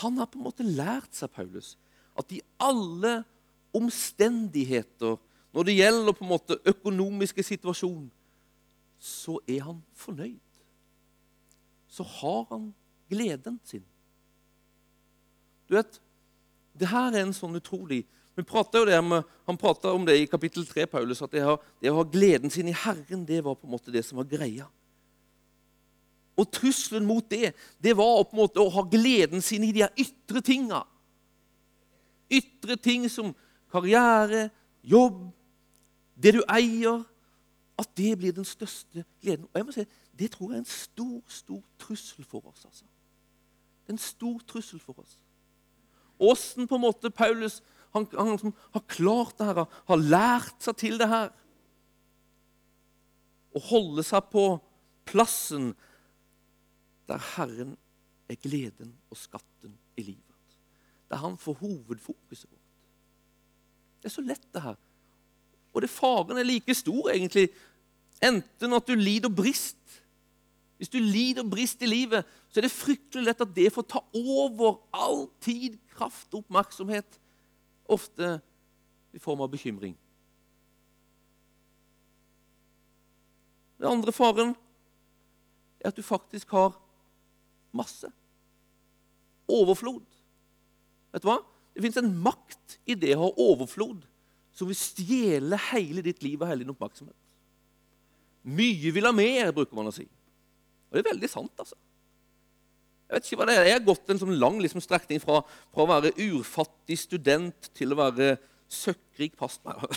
Han 0.00 0.18
har 0.18 0.30
på 0.30 0.38
en 0.38 0.46
måte 0.46 0.66
lært 0.66 1.14
seg, 1.16 1.30
Paulus, 1.34 1.74
at 2.18 2.30
i 2.32 2.40
alle 2.62 3.20
omstendigheter, 3.74 5.18
når 5.50 5.66
det 5.66 5.76
gjelder 5.76 6.14
på 6.14 6.24
en 6.24 6.30
måte 6.30 6.58
økonomiske 6.70 7.42
situasjoner, 7.46 8.10
så 9.00 9.38
er 9.48 9.64
han 9.64 9.80
fornøyd. 9.96 10.38
Så 11.90 12.04
har 12.06 12.44
han 12.50 12.70
gleden 13.10 13.58
sin. 13.64 13.84
Du 15.66 15.74
vet, 15.74 16.00
det 16.78 16.90
her 16.90 17.14
er 17.14 17.24
en 17.24 17.34
sånn 17.34 17.58
utrolig 17.58 18.04
vi 18.36 18.44
jo 18.46 18.84
det 18.86 19.00
med, 19.04 19.22
Han 19.46 19.56
prata 19.56 19.92
om 19.92 20.04
det 20.06 20.18
i 20.18 20.26
kapittel 20.26 20.66
3, 20.66 20.86
Paulus, 20.86 21.22
at 21.22 21.32
det, 21.32 21.42
har, 21.42 21.58
det 21.80 21.90
å 21.90 21.96
ha 21.96 22.04
gleden 22.04 22.50
sin 22.50 22.68
i 22.68 22.72
Herren 22.72 23.24
det 23.26 23.42
var 23.44 23.54
på 23.54 23.66
en 23.66 23.72
måte 23.72 23.90
det 23.90 24.04
som 24.06 24.18
var 24.18 24.28
greia. 24.30 24.68
Og 26.38 26.46
trusselen 26.52 27.06
mot 27.06 27.26
det 27.28 27.52
det 27.82 27.96
var 27.96 28.22
på 28.24 28.36
en 28.36 28.42
måte 28.44 28.62
å 28.62 28.70
ha 28.70 28.84
gleden 28.88 29.42
sin 29.42 29.64
i 29.64 29.72
de 29.72 29.88
ytre 29.98 30.40
tinga. 30.40 30.84
Ytre 32.30 32.76
ting 32.76 33.08
som 33.10 33.34
karriere, 33.72 34.48
jobb, 34.82 35.32
det 36.14 36.36
du 36.38 36.42
eier, 36.48 37.02
at 37.80 37.90
det 37.96 38.18
blir 38.18 38.32
den 38.36 38.44
største 38.44 39.04
gleden. 39.22 39.48
Og 39.50 39.58
jeg 39.58 39.66
må 39.66 39.72
si, 39.72 39.86
Det 40.20 40.30
tror 40.32 40.50
jeg 40.50 40.56
er 40.58 40.60
en 40.60 40.66
stor, 40.68 41.20
stor 41.28 41.62
trussel 41.78 42.24
for 42.24 42.46
oss. 42.46 42.64
altså. 42.64 42.84
En 43.88 43.98
stor 43.98 44.40
trussel 44.46 44.80
for 44.80 44.98
oss. 45.00 45.18
Åssen 46.20 46.68
på 46.68 46.74
en 46.74 46.80
måte 46.80 47.10
Paulus 47.10 47.62
han, 47.94 48.06
han 48.14 48.32
liksom 48.34 48.54
har 48.74 48.82
klart 48.90 49.38
det 49.38 49.48
her, 49.48 49.62
har 49.90 50.02
lært 50.02 50.62
seg 50.62 50.78
til 50.78 50.98
det 51.00 51.08
her. 51.10 51.30
Å 53.50 53.62
holde 53.70 54.04
seg 54.06 54.28
på 54.30 54.44
plassen 55.10 55.72
der 57.10 57.22
Herren 57.34 57.74
er 58.30 58.38
gleden 58.38 58.92
og 59.10 59.18
skatten 59.18 59.74
i 59.98 60.04
livet. 60.12 60.58
Der 61.10 61.18
han 61.18 61.34
får 61.40 61.58
hovedfokuset 61.64 62.46
vårt. 62.46 62.58
Det 64.00 64.08
er 64.08 64.14
så 64.14 64.22
lett, 64.24 64.46
det 64.54 64.62
her. 64.64 64.78
Og 65.74 65.82
det 65.82 65.90
faren 65.90 66.38
er 66.38 66.46
like 66.46 66.74
stor 66.74 67.10
egentlig 67.12 67.50
Enten 68.20 68.76
at 68.76 68.84
du 68.84 68.98
lider 69.00 69.32
brist. 69.32 69.78
Hvis 70.76 70.92
du 70.92 70.98
lider 71.00 71.44
brist 71.48 71.80
i 71.80 71.88
livet, 71.88 72.26
så 72.48 72.60
er 72.60 72.66
det 72.66 72.72
fryktelig 72.72 73.24
lett 73.24 73.40
at 73.40 73.54
det 73.56 73.70
får 73.72 73.86
ta 73.88 74.02
over 74.16 74.78
all 74.92 75.22
tid, 75.40 75.78
kraft 75.92 76.28
og 76.34 76.42
oppmerksomhet. 76.42 77.16
Ofte 77.90 78.38
i 79.16 79.20
form 79.22 79.42
av 79.44 79.50
bekymring. 79.52 79.96
Den 83.80 83.88
andre 83.88 84.12
faren 84.12 84.54
er 85.80 85.90
at 85.90 85.96
du 85.96 86.04
faktisk 86.04 86.52
har 86.52 86.74
masse. 87.72 88.10
Overflod. 89.50 90.04
Vet 91.10 91.24
du 91.24 91.30
hva? 91.30 91.40
Det 91.74 91.84
fins 91.86 91.98
en 92.00 92.12
makt 92.22 92.78
i 92.90 92.96
det 92.98 93.14
å 93.16 93.24
ha 93.24 93.30
overflod 93.50 94.04
som 94.54 94.68
vil 94.68 94.78
stjele 94.78 95.58
hele 95.70 96.04
ditt 96.04 96.22
liv 96.22 96.40
og 96.40 96.50
hele 96.50 96.64
din 96.64 96.72
oppmerksomhet. 96.74 97.16
Mye 98.50 98.92
vil 98.92 99.06
ha 99.06 99.12
mer, 99.14 99.52
bruker 99.54 99.76
man 99.78 99.88
å 99.90 99.94
si. 99.94 100.06
Og 100.90 100.96
det 100.96 101.02
er 101.02 101.12
veldig 101.12 101.30
sant, 101.30 101.52
altså. 101.60 101.78
Jeg 103.10 103.16
vet 103.16 103.26
ikke 103.26 103.40
hva 103.40 103.46
det 103.48 103.54
er. 103.58 103.64
Jeg 103.66 103.74
har 103.74 103.88
gått 103.88 104.10
en 104.12 104.20
sånn 104.20 104.36
lang 104.38 104.60
liksom, 104.62 104.80
strekning 104.84 105.18
fra, 105.18 105.40
fra, 105.74 105.82
å 105.82 105.90
være 105.90 106.12
urfattig 106.14 106.94
student 107.00 107.58
til 107.74 107.90
å 107.90 107.98
være 107.98 108.38
søkkrik 108.70 109.34
pastor. 109.34 109.82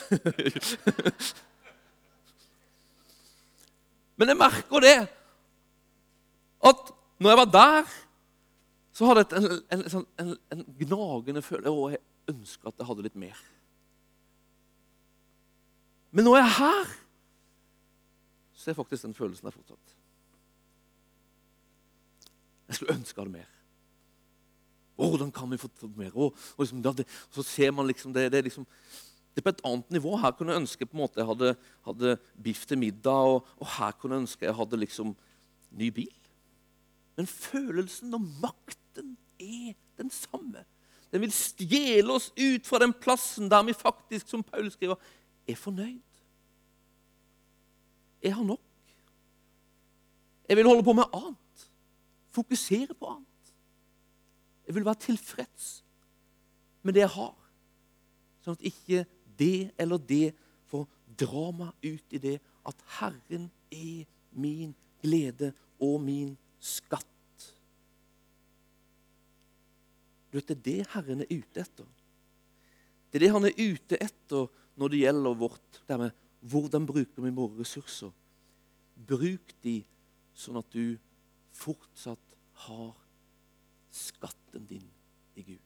Men 4.17 4.33
jeg 4.33 4.39
merker 4.39 4.81
det 4.81 5.05
at 6.65 6.81
når 7.21 7.29
jeg 7.29 7.41
var 7.43 7.53
der, 7.53 7.85
så 8.97 9.05
hadde 9.11 9.21
jeg 9.21 9.29
en, 9.37 9.45
en, 9.77 9.85
en, 9.85 10.09
en, 10.23 10.33
en 10.55 10.63
gnagende 10.79 11.41
følelse 11.45 11.69
Og 11.69 11.93
jeg 11.93 12.01
ønska 12.33 12.65
at 12.71 12.77
jeg 12.81 12.87
hadde 12.89 13.05
litt 13.05 13.21
mer. 13.29 13.37
Men 16.09 16.25
når 16.25 16.33
jeg 16.39 16.45
er 16.49 16.57
her, 16.57 16.87
så 18.57 18.65
er 18.71 18.81
faktisk 18.81 19.05
den 19.05 19.17
følelsen 19.17 19.45
der 19.45 19.53
fortsatt. 19.53 20.02
Jeg 22.73 22.79
skulle 22.79 22.95
ønske 22.97 23.21
hadde 23.21 23.29
mer. 23.29 23.49
Hvordan 24.97 25.31
kan 25.33 25.51
vi 25.51 25.59
få 25.61 25.69
mer? 25.97 26.13
Og, 26.17 26.33
og 26.57 26.63
liksom, 26.65 26.81
det, 26.81 27.05
så 27.29 27.43
ser 27.45 27.71
man 27.71 27.85
liksom 27.87 28.13
det, 28.13 28.31
det, 28.33 28.43
liksom 28.47 28.65
det 28.65 29.41
er 29.41 29.45
på 29.45 29.53
et 29.53 29.61
annet 29.65 29.91
nivå. 29.93 30.15
Her 30.17 30.33
kunne 30.33 30.53
jeg 30.53 30.61
ønske 30.63 30.85
på 30.85 30.97
en 30.97 31.01
måte 31.03 31.21
jeg 31.21 31.29
hadde, 31.29 31.51
hadde 31.85 32.15
biff 32.43 32.65
til 32.65 32.81
middag, 32.81 33.29
og, 33.29 33.47
og, 33.59 33.67
her 33.77 33.93
kunne 33.97 34.17
jeg 34.17 34.25
ønske 34.25 34.45
jeg 34.45 34.57
hadde 34.57 34.79
liksom 34.81 35.13
ny 35.77 35.89
bil. 35.93 36.17
Men 37.17 37.29
følelsen 37.29 38.17
og 38.17 38.25
makten 38.41 39.13
er 39.37 39.77
den 40.01 40.09
samme. 40.13 40.65
Den 41.13 41.21
vil 41.21 41.33
stjele 41.33 42.17
oss 42.17 42.31
ut 42.33 42.65
fra 42.65 42.81
den 42.81 42.93
plassen 42.93 43.49
der 43.53 43.61
vi 43.69 43.77
faktisk, 43.77 44.33
som 44.33 44.45
Paul 44.45 44.71
skriver, 44.73 44.97
er 45.45 45.61
fornøyd. 45.61 46.01
Jeg 48.23 48.33
har 48.33 48.49
nok. 48.49 48.61
Jeg 50.49 50.57
vil 50.57 50.65
holde 50.65 50.83
på 50.83 50.93
med 50.97 51.09
annet. 51.13 51.42
Fokusere 52.33 52.95
på 52.97 53.09
annet. 53.13 53.53
Jeg 54.67 54.75
vil 54.75 54.85
være 54.85 55.05
tilfreds 55.05 55.83
med 56.83 56.95
det 56.95 57.03
jeg 57.03 57.13
har, 57.15 57.35
sånn 58.43 58.57
at 58.57 58.65
ikke 58.67 59.03
det 59.39 59.71
eller 59.79 60.01
det 60.01 60.33
får 60.71 60.87
dra 61.19 61.45
meg 61.55 61.85
ut 61.85 62.15
i 62.15 62.21
det 62.23 62.37
at 62.67 62.85
Herren 62.97 63.49
er 63.71 64.05
min 64.31 64.73
glede 65.03 65.51
og 65.83 65.99
min 66.03 66.33
skatt. 66.63 67.09
Du 70.31 70.39
vet, 70.39 70.47
Det 70.47 70.57
er 70.57 70.63
det 70.65 70.91
Herren 70.95 71.21
er 71.21 71.29
ute 71.29 71.61
etter. 71.61 71.87
Det 73.11 73.19
er 73.19 73.27
det 73.27 73.33
han 73.35 73.45
er 73.45 73.59
ute 73.59 73.97
etter 74.01 74.47
når 74.75 74.89
det 74.89 75.01
gjelder 75.03 75.35
vårt 75.37 75.81
det 75.87 75.97
med 76.01 76.21
hvordan 76.41 76.87
bruker 76.89 77.21
vi 77.21 77.29
våre 77.29 77.59
ressurser. 77.59 78.09
Bruk 78.97 79.53
de 79.61 79.83
sånn 80.33 80.57
at 80.57 80.71
du 80.73 80.97
fortsatt 81.53 82.35
har 82.65 82.97
skatten 83.93 84.65
din 84.69 84.89
i 85.35 85.45
Gud. 85.45 85.61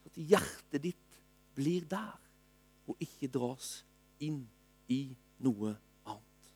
Så 0.00 0.10
at 0.10 0.18
hjertet 0.32 0.82
ditt 0.82 1.20
blir 1.54 1.84
der, 1.88 2.16
og 2.88 2.96
ikke 2.98 3.28
dras 3.30 3.84
inn 4.18 4.42
i 4.90 5.14
noe 5.44 5.76
annet. 6.08 6.48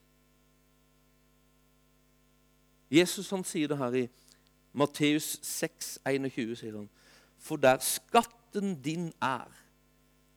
Jesus 2.90 3.30
han 3.30 3.44
sier 3.46 3.70
det 3.70 3.78
her 3.78 3.98
i 4.02 4.04
Matteus 4.74 5.36
6, 5.46 5.98
21, 6.02 6.56
sier 6.58 6.78
han. 6.80 6.88
For 7.38 7.60
der 7.60 7.78
skatten 7.84 8.78
din 8.82 9.12
er, 9.22 9.50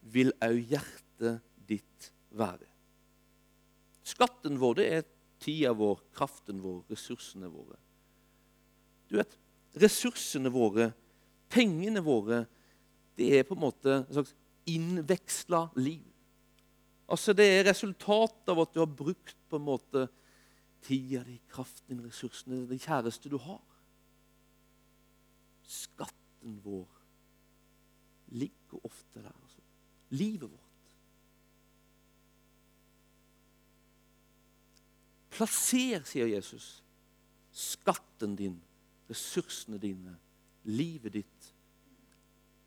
vil 0.01 0.31
òg 0.43 0.59
hjertet 0.69 1.41
ditt 1.67 2.11
være. 2.37 2.67
Skatten 4.07 4.59
vår 4.61 4.77
det 4.79 4.87
er 4.93 5.07
tida 5.41 5.73
vår, 5.77 6.01
kraften 6.15 6.61
vår, 6.63 6.81
ressursene 6.91 7.49
våre. 7.51 7.77
Du 9.07 9.17
vet, 9.19 9.37
Ressursene 9.77 10.49
våre, 10.49 10.87
pengene 11.53 12.01
våre, 12.01 12.39
det 13.19 13.27
er 13.37 13.43
på 13.45 13.53
en 13.53 13.61
måte 13.61 13.91
en 13.99 14.05
slags 14.09 14.31
innveksla 14.65 15.67
liv. 15.77 16.07
Altså 17.05 17.35
Det 17.37 17.45
er 17.45 17.67
resultatet 17.67 18.49
av 18.49 18.63
at 18.63 18.73
du 18.73 18.79
har 18.81 18.89
brukt 18.89 19.37
på 19.47 19.59
en 19.59 19.67
måte 19.67 20.07
tida 20.87 21.21
di, 21.27 21.37
kraften 21.51 21.93
din, 21.93 22.07
ressursene, 22.07 22.63
det 22.65 22.81
kjæreste 22.81 23.29
du 23.29 23.37
har 23.43 23.61
skatten 25.67 26.59
vår 26.63 26.87
ligger 28.27 28.85
ofte 28.85 29.21
der. 29.21 29.35
Altså. 29.43 29.61
Livet 30.09 30.51
vårt. 30.51 30.66
Plasser, 35.37 36.01
sier 36.09 36.29
Jesus, 36.31 36.79
skatten 37.53 38.33
din, 38.37 38.55
ressursene 39.09 39.77
dine, 39.81 40.15
livet 40.65 41.13
ditt, 41.19 41.49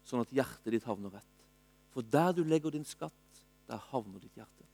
sånn 0.07 0.23
at 0.23 0.35
hjertet 0.35 0.71
ditt 0.77 0.87
havner 0.87 1.12
rett. 1.19 1.47
For 1.91 2.07
der 2.07 2.31
du 2.37 2.45
legger 2.47 2.71
din 2.75 2.87
skatt, 2.87 3.43
der 3.67 3.83
havner 3.91 4.23
ditt 4.23 4.39
hjerte. 4.39 4.67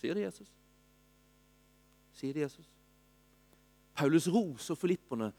Sier 0.00 0.16
det 0.16 0.24
Jesus? 0.24 0.50
Sier 2.16 2.36
det 2.36 2.46
Jesus? 2.46 2.68
Paulus 3.94 4.26
roser 4.32 4.76
filipperne 4.76 5.30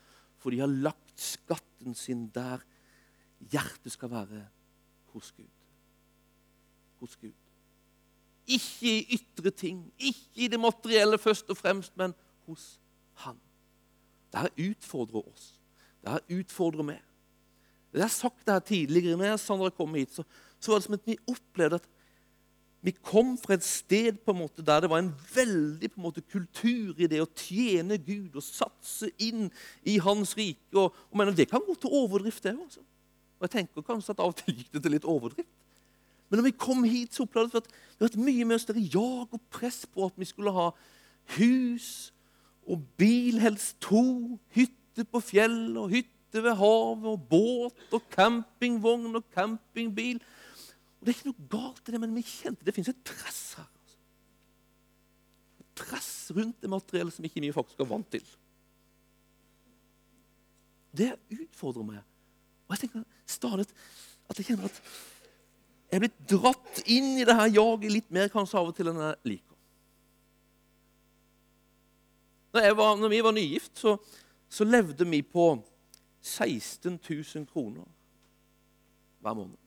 for 0.42 0.54
de 0.54 0.62
har 0.62 0.70
lagt 0.70 1.20
skatten 1.22 1.98
sin 1.98 2.28
der 2.34 2.62
hjertet 3.52 3.94
skal 3.94 4.12
være 4.14 4.46
hos 5.14 5.32
Gud. 5.36 5.66
Hos 7.02 7.18
Gud. 7.20 7.45
Ikke 8.46 8.92
i 8.92 9.18
ytre 9.18 9.52
ting, 9.52 9.80
ikke 9.98 10.46
i 10.46 10.48
det 10.52 10.60
materielle 10.60 11.18
først 11.18 11.50
og 11.50 11.58
fremst, 11.58 11.94
men 11.98 12.14
hos 12.46 12.80
Han. 13.26 13.38
Dette 14.34 14.70
utfordrer 14.70 15.24
oss. 15.24 15.50
Dette 16.06 16.40
utfordrer 16.40 16.86
meg. 16.86 17.02
Jeg 17.96 18.04
har 18.04 18.12
sagt 18.12 18.46
det 18.46 18.54
her 18.54 18.60
tidligere. 18.60 19.18
når 19.18 19.38
Sandra 19.38 19.70
kom 19.70 19.94
hit, 19.96 20.12
så, 20.14 20.24
så 20.60 20.72
var 20.72 20.80
det 20.80 20.86
som 20.86 20.98
at 20.98 21.08
vi 21.08 21.18
opplevde 21.32 21.76
at 21.76 21.88
vi 22.86 22.92
kom 22.92 23.38
fra 23.38 23.56
et 23.56 23.64
sted 23.66 24.20
på 24.22 24.34
en 24.34 24.44
måte 24.44 24.62
der 24.62 24.84
det 24.84 24.90
var 24.90 25.00
en 25.02 25.14
veldig 25.34 25.88
på 25.92 25.98
en 25.98 26.04
måte, 26.04 26.22
kultur 26.22 27.00
i 27.02 27.08
det 27.10 27.22
å 27.24 27.32
tjene 27.32 27.98
Gud 27.98 28.36
og 28.38 28.46
satse 28.46 29.10
inn 29.18 29.48
i 29.82 29.96
Hans 29.98 30.36
rike. 30.38 30.70
Og, 30.76 30.94
og 31.10 31.18
mener, 31.18 31.34
Det 31.34 31.50
kan 31.50 31.64
gå 31.66 31.74
til 31.82 31.90
overdrift, 31.90 32.44
det 32.44 32.54
òg. 32.54 32.78
Jeg 33.42 33.50
tenker 33.50 33.82
kanskje 33.82 34.14
at 34.14 34.22
av 34.22 34.36
og 34.36 34.38
til 34.38 34.60
gikk 34.60 34.70
det 34.74 34.84
til 34.84 34.94
litt 34.94 35.08
overdrift. 35.08 35.50
Men 36.30 36.40
når 36.40 36.48
vi 36.50 36.58
kom 36.58 36.84
hit, 36.84 37.14
så 37.14 37.24
opplevde 37.26 37.54
vi 37.54 37.62
at 37.62 37.70
det 37.70 38.02
var 38.02 38.12
et 38.12 38.26
mye 38.28 38.48
mer 38.50 38.62
større 38.62 38.82
jag 38.82 39.34
og 39.34 39.42
press 39.54 39.86
på 39.86 40.08
at 40.08 40.18
vi 40.20 40.28
skulle 40.28 40.54
ha 40.56 40.70
hus 41.38 41.90
og 42.66 42.82
bil, 42.98 43.40
helst 43.40 43.78
to, 43.84 44.40
hytte 44.56 45.06
på 45.06 45.22
fjellet 45.22 45.78
og 45.78 45.92
hytte 45.94 46.42
ved 46.44 46.58
havet 46.58 47.12
og 47.12 47.28
båt 47.30 47.94
og 47.94 48.08
campingvogn 48.12 49.16
og 49.16 49.28
campingbil. 49.36 50.18
Og 51.00 51.06
Det 51.06 51.14
er 51.14 51.20
ikke 51.20 51.30
noe 51.30 51.50
galt 51.52 51.86
i 51.88 51.94
det, 51.94 52.02
men 52.02 52.16
vi 52.18 52.26
kjente 52.26 52.66
det 52.66 52.74
fins 52.74 52.90
et 52.90 53.04
press 53.06 53.44
her. 53.60 53.70
Altså. 53.70 54.00
Et 55.62 55.70
press 55.86 56.12
rundt 56.34 56.58
det 56.62 56.72
materiellet 56.74 57.14
som 57.14 57.28
ikke 57.28 57.44
vi 57.46 57.54
faktisk 57.54 57.86
er 57.86 57.92
vant 57.92 58.10
til. 58.12 58.26
Det 60.96 61.12
utfordrer 61.30 61.86
meg. 61.86 62.02
Og 62.66 62.74
jeg 62.74 62.88
tenker 62.88 63.06
stadig 63.30 63.68
at 64.30 64.40
jeg 64.40 64.48
kjenner 64.50 64.72
at 64.72 64.82
jeg 65.90 65.98
er 65.98 66.04
blitt 66.04 66.22
dratt 66.30 66.76
inn 66.92 67.10
i 67.20 67.26
det 67.28 67.36
her 67.38 67.50
jaget 67.54 67.94
litt 67.94 68.10
mer 68.14 68.32
kanskje 68.34 68.60
av 68.60 68.68
og 68.72 68.76
til 68.78 68.88
enn 68.92 69.04
jeg 69.04 69.16
liker. 69.32 69.54
Når, 72.56 72.62
var, 72.80 72.92
når 73.00 73.10
vi 73.12 73.24
var 73.24 73.34
nygift, 73.36 73.74
så, 73.78 73.92
så 74.50 74.64
levde 74.68 75.06
vi 75.10 75.20
på 75.22 75.46
16 76.26 76.98
000 76.98 77.46
kroner 77.52 77.86
hver 79.22 79.36
måned. 79.38 79.60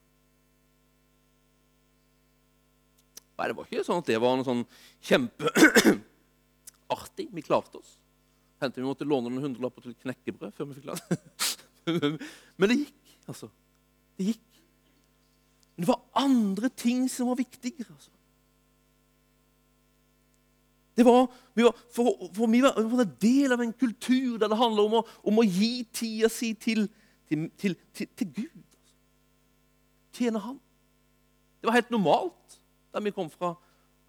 Nei, 3.38 3.46
Det 3.46 3.54
var 3.54 3.64
ikke 3.68 3.87
sånn 3.87 4.02
at 4.02 4.10
det 4.10 4.22
var 4.22 4.32
noe 4.34 4.46
sånn 4.46 4.64
kjempeartig. 5.06 7.26
Vi 7.30 7.46
klarte 7.46 7.78
oss. 7.78 7.90
Hendte 8.58 8.82
vi 8.82 8.88
måtte 8.88 9.06
låne 9.06 9.30
noen 9.30 9.44
hundrelapper 9.46 9.80
til 9.84 10.00
knekkebrød 10.02 10.52
før 10.56 10.64
vi 10.66 10.75
fikk 10.80 10.88
klart 10.88 11.04
Men 12.58 12.66
det 12.72 12.80
gikk, 12.80 13.04
altså. 13.30 13.46
Det 14.18 14.25
gikk. 14.32 14.48
Men 15.78 15.87
det 15.87 15.88
var 15.92 16.00
andre 16.18 16.68
ting 16.75 17.04
som 17.11 17.28
var 17.30 17.37
viktigere. 17.38 17.87
altså. 17.94 18.11
Det 20.97 21.04
var, 21.06 21.28
vi 21.54 21.62
var, 21.62 21.76
for, 21.94 22.30
for 22.35 22.50
vi 22.50 22.61
var, 22.61 22.75
vi 22.82 22.97
var 22.97 23.04
en 23.04 23.12
del 23.23 23.52
av 23.52 23.61
en 23.62 23.73
kultur 23.73 24.40
der 24.42 24.50
det 24.50 24.58
handler 24.58 24.88
om 24.88 24.97
å, 24.99 25.02
om 25.23 25.38
å 25.38 25.44
gi 25.47 25.85
tida 25.94 26.26
si 26.26 26.50
til, 26.58 26.88
til, 27.30 27.47
til, 27.62 27.76
til 27.94 28.32
Gud. 28.35 28.56
Altså. 28.56 28.97
Tjene 30.18 30.42
Han. 30.42 30.58
Det 31.61 31.70
var 31.70 31.78
helt 31.78 31.94
normalt 31.94 32.58
der 32.90 33.06
vi 33.06 33.14
kom 33.14 33.30
fra, 33.30 33.52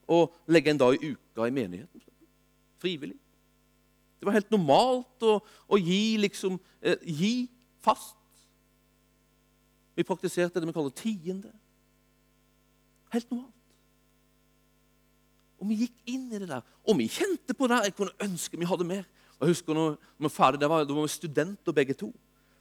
å 0.09 0.23
legge 0.49 0.73
en 0.73 0.81
dag 0.81 0.97
i 0.97 1.13
uka 1.13 1.45
i 1.45 1.53
menigheten. 1.53 2.01
Frivillig. 2.81 3.19
Det 4.17 4.25
var 4.25 4.39
helt 4.39 4.49
normalt 4.49 5.29
å, 5.29 5.37
å 5.69 5.77
gi, 5.77 6.17
liksom, 6.17 6.57
eh, 6.81 6.97
gi 7.05 7.33
fast. 7.85 8.17
Vi 9.93 10.09
praktiserte 10.09 10.57
det 10.57 10.65
vi 10.65 10.73
kaller 10.73 10.97
tiende. 10.97 11.53
Helt 13.13 13.31
noe 13.31 13.43
annet. 13.43 13.55
Og 15.59 15.67
vi 15.67 15.81
gikk 15.83 16.13
inn 16.13 16.29
i 16.31 16.39
det 16.39 16.47
der. 16.47 16.63
Og 16.87 16.97
vi 16.99 17.09
kjente 17.11 17.55
på 17.57 17.67
det. 17.67 17.81
Jeg 17.89 17.95
kunne 17.97 18.27
ønske 18.29 18.59
vi 18.59 18.67
hadde 18.69 18.87
mer. 18.87 19.05
Og 19.39 19.47
jeg 19.47 19.55
husker 19.55 19.75
når 19.75 19.95
vi 19.99 20.27
var 20.27 20.33
ferdig, 20.35 20.61
det 20.61 20.69
var, 20.71 20.87
var 20.87 21.05
vi 21.05 21.13
studenter 21.13 21.75
begge 21.75 21.95
to. 21.99 22.09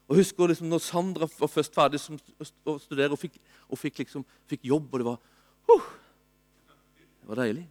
Og 0.09 0.17
jeg 0.17 0.25
husker 0.25 0.51
liksom 0.51 0.71
når 0.71 0.81
Sandra 0.83 1.27
var 1.29 1.51
først 1.53 1.75
ferdig 1.77 2.01
som 2.01 2.17
å 2.17 2.77
studere 2.81 3.13
og, 3.13 3.21
fikk, 3.21 3.37
og 3.69 3.81
fikk, 3.81 4.01
liksom, 4.01 4.25
fikk, 4.49 4.65
jobb, 4.71 4.87
og 4.89 5.03
det 5.03 5.07
var 5.09 5.19
uh, 5.69 5.91
Det 7.21 7.29
var 7.29 7.43
deilig. 7.43 7.67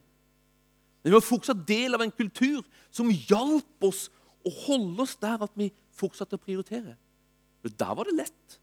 Men 1.02 1.10
vi 1.10 1.16
var 1.16 1.26
fortsatt 1.26 1.66
del 1.66 1.98
av 1.98 2.04
en 2.04 2.14
kultur 2.14 2.62
som 2.94 3.10
hjalp 3.10 3.88
oss 3.88 4.06
å 4.46 4.52
holde 4.68 5.02
oss 5.02 5.16
der 5.18 5.42
at 5.44 5.54
vi 5.58 5.70
fortsatte 5.98 6.38
å 6.38 6.42
prioritere. 6.42 6.94
Men 7.64 7.74
der 7.80 7.94
var 7.98 8.06
det 8.06 8.16
lett. 8.20 8.58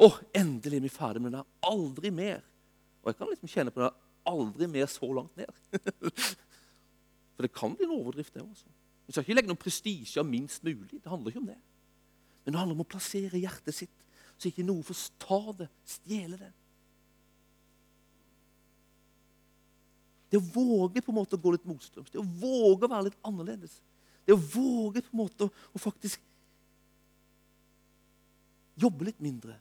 Å, 0.00 0.08
endelig 0.36 0.80
er 0.80 0.86
vi 0.86 0.92
ferdig 0.92 1.24
med 1.24 1.36
det. 1.36 1.44
Aldri 1.68 2.12
mer. 2.14 2.40
Og 3.06 3.12
jeg 3.12 3.20
kan 3.20 3.28
liksom 3.30 3.50
kjenne 3.52 3.70
på 3.70 3.84
det. 3.84 3.92
Aldri 4.26 4.66
mer 4.66 4.88
så 4.90 5.06
langt 5.14 5.36
ned. 5.38 5.52
For 7.36 7.46
det 7.46 7.52
kan 7.54 7.76
bli 7.78 7.86
en 7.86 7.94
overdrift, 7.94 8.34
det 8.34 8.42
også. 8.42 8.66
Vi 9.06 9.14
skal 9.14 9.22
ikke 9.22 9.36
legge 9.38 9.52
noen 9.52 9.60
prestisje 9.62 10.18
av 10.18 10.26
minst 10.26 10.64
mulig. 10.66 10.98
Det 10.98 11.12
handler 11.12 11.30
ikke 11.30 11.44
om 11.44 11.50
det. 11.52 11.58
Men 12.42 12.54
det 12.54 12.58
handler 12.58 12.74
om 12.74 12.82
å 12.82 12.88
plassere 12.90 13.38
hjertet 13.38 13.76
sitt, 13.76 14.02
så 14.34 14.50
ikke 14.50 14.66
noe 14.66 14.82
får 14.86 15.04
ta 15.22 15.38
det, 15.60 15.68
stjele 15.86 16.40
det. 16.40 16.50
Det 20.30 20.40
å 20.40 20.48
våge 20.56 21.02
på 21.04 21.12
en 21.12 21.20
måte 21.20 21.38
å 21.38 21.42
gå 21.42 21.52
litt 21.54 21.66
motstrøms, 21.68 22.10
det 22.10 22.18
å 22.18 22.26
våge 22.42 22.88
å 22.88 22.90
være 22.90 23.08
litt 23.08 23.20
annerledes. 23.26 23.78
Det 24.26 24.34
å 24.34 24.42
våge 24.42 25.04
på 25.06 25.14
en 25.14 25.22
måte 25.22 25.46
å 25.46 25.82
faktisk 25.82 26.22
jobbe 28.82 29.06
litt 29.06 29.22
mindre. 29.22 29.54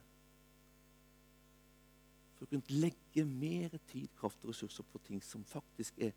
Kunne 2.56 2.80
legge 2.80 3.26
mer 3.26 3.74
tid, 3.92 4.08
kraft 4.16 4.44
og 4.44 4.54
ressurser 4.54 4.86
på 4.92 5.00
ting 5.04 5.24
som 5.24 5.44
faktisk 5.44 5.98
er 6.00 6.14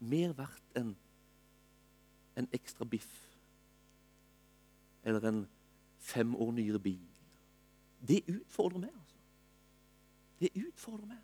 mer 0.00 0.32
verdt 0.36 0.78
enn 0.80 0.94
en 2.40 2.48
ekstra 2.56 2.86
biff 2.88 3.10
eller 5.04 5.28
en 5.28 5.42
fem 6.00 6.32
år 6.40 6.54
nyere 6.56 6.80
bil. 6.80 7.02
Det 8.00 8.22
utfordrer 8.28 8.86
meg. 8.86 8.94
altså. 8.96 9.20
Det 10.40 10.50
utfordrer 10.56 11.06
meg. 11.12 11.20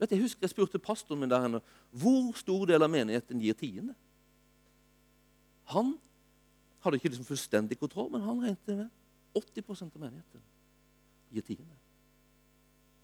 Vet, 0.00 0.12
jeg 0.12 0.24
husker 0.26 0.44
jeg 0.44 0.52
spurte 0.52 0.80
pastoren 0.80 1.20
min 1.20 1.32
der 1.32 1.40
henne, 1.40 1.62
hvor 1.90 2.36
stor 2.36 2.68
del 2.68 2.84
av 2.84 2.92
menigheten 2.92 3.40
gir 3.40 3.56
tiende. 3.56 3.96
Han 5.72 5.94
hadde 6.84 7.00
ikke 7.00 7.12
liksom 7.12 7.28
fullstendig 7.28 7.78
kontroll, 7.80 8.12
men 8.12 8.24
han 8.24 8.44
regnet 8.44 8.68
med 8.68 8.88
80% 9.36 9.96
av 9.96 10.04
menigheten 10.04 10.44
gir 11.32 11.44
tiende. 11.48 11.79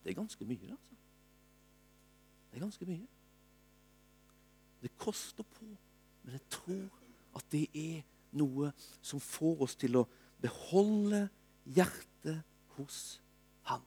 Det 0.06 0.12
er 0.12 0.20
ganske 0.20 0.44
mye, 0.44 0.70
altså. 0.70 0.94
Det 2.50 2.56
er 2.56 2.60
ganske 2.60 2.86
mye. 2.86 3.06
Det 4.82 4.98
koster 4.98 5.42
på, 5.42 5.64
men 6.22 6.32
jeg 6.32 6.40
tror 6.50 7.00
at 7.34 7.48
det 7.50 7.64
er 7.74 8.04
noe 8.38 8.70
som 9.02 9.18
får 9.20 9.64
oss 9.66 9.74
til 9.74 9.98
å 9.98 10.04
beholde 10.38 11.24
hjertet 11.66 12.38
hos 12.76 13.00
Han. 13.66 13.82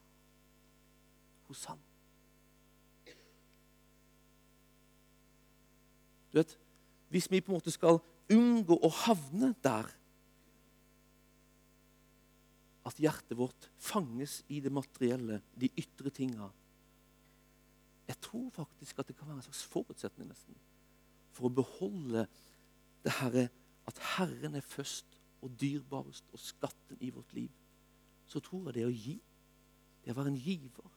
Hos 1.48 1.64
Han. 1.72 1.80
Du 6.34 6.38
vet, 6.38 6.58
Hvis 7.08 7.32
vi 7.32 7.40
på 7.42 7.54
en 7.54 7.62
måte 7.62 7.72
skal 7.72 8.04
unngå 8.30 8.76
å 8.76 8.92
havne 9.06 9.56
der 9.64 9.88
at 12.90 13.00
hjertet 13.02 13.38
vårt 13.38 13.70
fanges 13.78 14.40
i 14.50 14.60
det 14.64 14.72
materielle, 14.74 15.42
de 15.54 15.70
ytre 15.78 16.12
tinga 16.14 16.50
Jeg 18.10 18.18
tror 18.26 18.50
faktisk 18.50 19.00
at 19.00 19.08
det 19.08 19.16
kan 19.18 19.30
være 19.30 19.38
en 19.38 19.46
slags 19.46 19.64
forutsetning 19.70 20.30
nesten 20.32 20.58
for 21.36 21.48
å 21.48 21.54
beholde 21.54 22.26
det 23.06 23.14
herre 23.22 23.48
at 23.88 24.00
Herren 24.18 24.58
er 24.58 24.66
først 24.66 25.20
og 25.46 25.54
dyrbarest 25.62 26.26
og 26.34 26.42
skatten 26.42 27.00
i 27.00 27.12
vårt 27.16 27.32
liv, 27.34 27.52
så 28.28 28.42
tror 28.44 28.68
jeg 28.68 28.76
det 28.76 28.86
å 28.86 28.94
gi, 28.94 29.16
det 30.04 30.14
å 30.14 30.18
være 30.18 30.34
en 30.34 30.42
giver, 30.42 30.90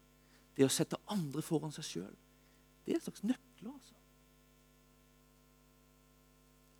det 0.57 0.67
å 0.67 0.73
sette 0.73 0.99
andre 1.13 1.45
foran 1.45 1.73
seg 1.73 1.87
sjøl, 1.87 2.17
det 2.83 2.93
er 2.93 2.99
en 2.99 3.05
slags 3.07 3.25
nøkler. 3.25 3.71
altså. 3.71 3.95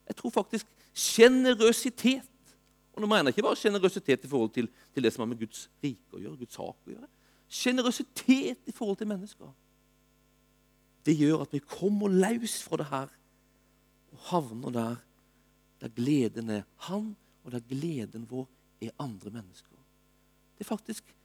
Jeg 0.09 0.19
tror 0.19 0.35
faktisk 0.35 0.75
sjenerøsitet 0.93 2.32
Og 2.93 3.01
nå 3.01 3.09
mener 3.09 3.29
jeg 3.29 3.37
ikke 3.37 3.47
bare 3.47 3.59
sjenerøsitet 3.59 4.25
i 4.25 4.29
forhold 4.29 4.53
til, 4.53 4.69
til, 4.93 5.03
det 5.03 5.13
som 5.13 5.23
har 5.23 5.31
med 5.31 5.41
Guds 5.41 5.65
rike 5.83 6.13
å 6.13 6.21
gjøre, 6.21 6.39
Guds 6.43 6.57
sak 6.59 6.87
å 6.87 6.93
gjøre. 6.93 7.09
Sjenerøsitet 7.53 8.69
i 8.69 8.75
forhold 8.75 8.99
til 9.01 9.09
mennesker. 9.09 9.49
Det 11.03 11.15
gjør 11.17 11.43
at 11.43 11.53
vi 11.53 11.61
kommer 11.65 12.13
løs 12.13 12.59
fra 12.63 12.79
det 12.79 12.87
her 12.91 13.17
og 14.13 14.29
havner 14.29 14.75
der 14.75 15.01
der 15.83 15.89
gleden 15.89 16.49
er 16.49 16.63
Han 16.75 17.15
og 17.43 17.51
der 17.51 17.59
gleden 17.59 18.29
vår 18.29 18.47
er 18.81 18.89
andre 18.99 19.29
mennesker. 19.29 19.75
Det 20.57 20.63
er 20.63 20.69
faktisk 20.69 21.15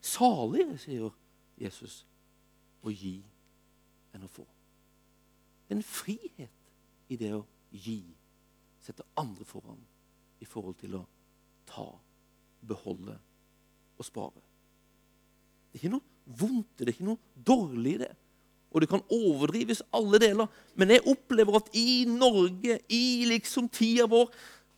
saligere, 0.00 0.78
sier 0.78 1.10
Jesus, 1.58 2.04
å 2.82 2.92
gi 2.94 3.16
enn 4.14 4.22
å 4.22 4.30
få. 4.30 4.44
Det 5.66 5.74
er 5.74 5.80
en 5.80 5.82
frihet 5.82 7.10
i 7.10 7.18
det 7.18 7.32
å 7.34 7.42
gi. 7.74 8.04
Sette 8.78 9.02
andre 9.18 9.44
foran 9.44 9.82
i 10.40 10.46
forhold 10.48 10.78
til 10.80 10.98
å 10.98 11.04
ta, 11.68 11.88
beholde 12.68 13.16
og 13.98 14.06
spare. 14.06 14.40
Det 15.68 15.78
er 15.78 15.82
ikke 15.82 15.96
noe 15.96 16.16
vondt 16.38 16.78
det 16.78 16.86
er 16.86 16.94
ikke 16.94 17.08
noe 17.08 17.44
dårlig 17.48 17.94
i 17.96 18.00
det. 18.04 18.14
Og 18.68 18.82
det 18.82 18.90
kan 18.90 19.04
overdrives 19.14 19.80
alle 19.96 20.20
deler. 20.20 20.48
Men 20.76 20.92
jeg 20.92 21.06
opplever 21.08 21.56
at 21.56 21.70
i 21.76 22.04
Norge, 22.08 22.78
i 22.92 23.24
liksom 23.30 23.70
tida 23.72 24.04
vår, 24.10 24.28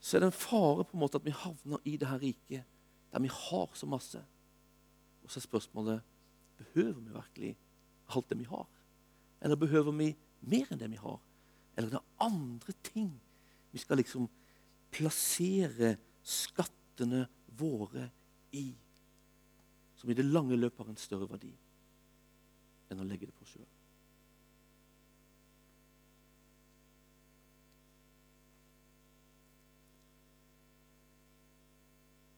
så 0.00 0.16
er 0.16 0.24
det 0.24 0.30
en 0.30 0.36
fare 0.36 0.86
på 0.86 0.96
en 0.96 1.02
måte 1.02 1.18
at 1.18 1.26
vi 1.26 1.34
havner 1.34 1.82
i 1.84 1.96
det 2.00 2.08
her 2.08 2.22
riket 2.22 2.66
der 3.10 3.22
vi 3.24 3.30
har 3.34 3.72
så 3.74 3.88
masse. 3.90 4.20
Og 5.24 5.30
så 5.30 5.40
er 5.40 5.46
spørsmålet 5.48 6.04
behøver 6.60 7.00
vi 7.00 7.14
virkelig 7.14 7.56
alt 8.14 8.28
det 8.30 8.38
vi 8.38 8.46
har. 8.46 8.68
Eller 9.42 9.58
behøver 9.58 9.92
vi 9.98 10.12
mer 10.40 10.70
enn 10.70 10.78
det 10.78 10.90
vi 10.92 11.00
har? 11.00 11.18
Eller 11.76 11.88
er 11.88 11.98
det 11.98 12.26
andre 12.26 12.74
ting 12.86 13.10
vi 13.72 13.82
skal 13.82 13.98
liksom 13.98 14.28
plassere 14.90 15.96
skattene 16.22 17.26
våre 17.58 18.10
i? 18.56 18.68
Som 19.96 20.10
i 20.10 20.16
det 20.16 20.26
lange 20.26 20.56
løp 20.56 20.78
har 20.80 20.88
en 20.90 21.00
større 21.00 21.28
verdi 21.30 21.52
enn 22.90 23.02
å 23.02 23.06
legge 23.06 23.28
det 23.28 23.36
på 23.38 23.46
sjøl. 23.46 23.68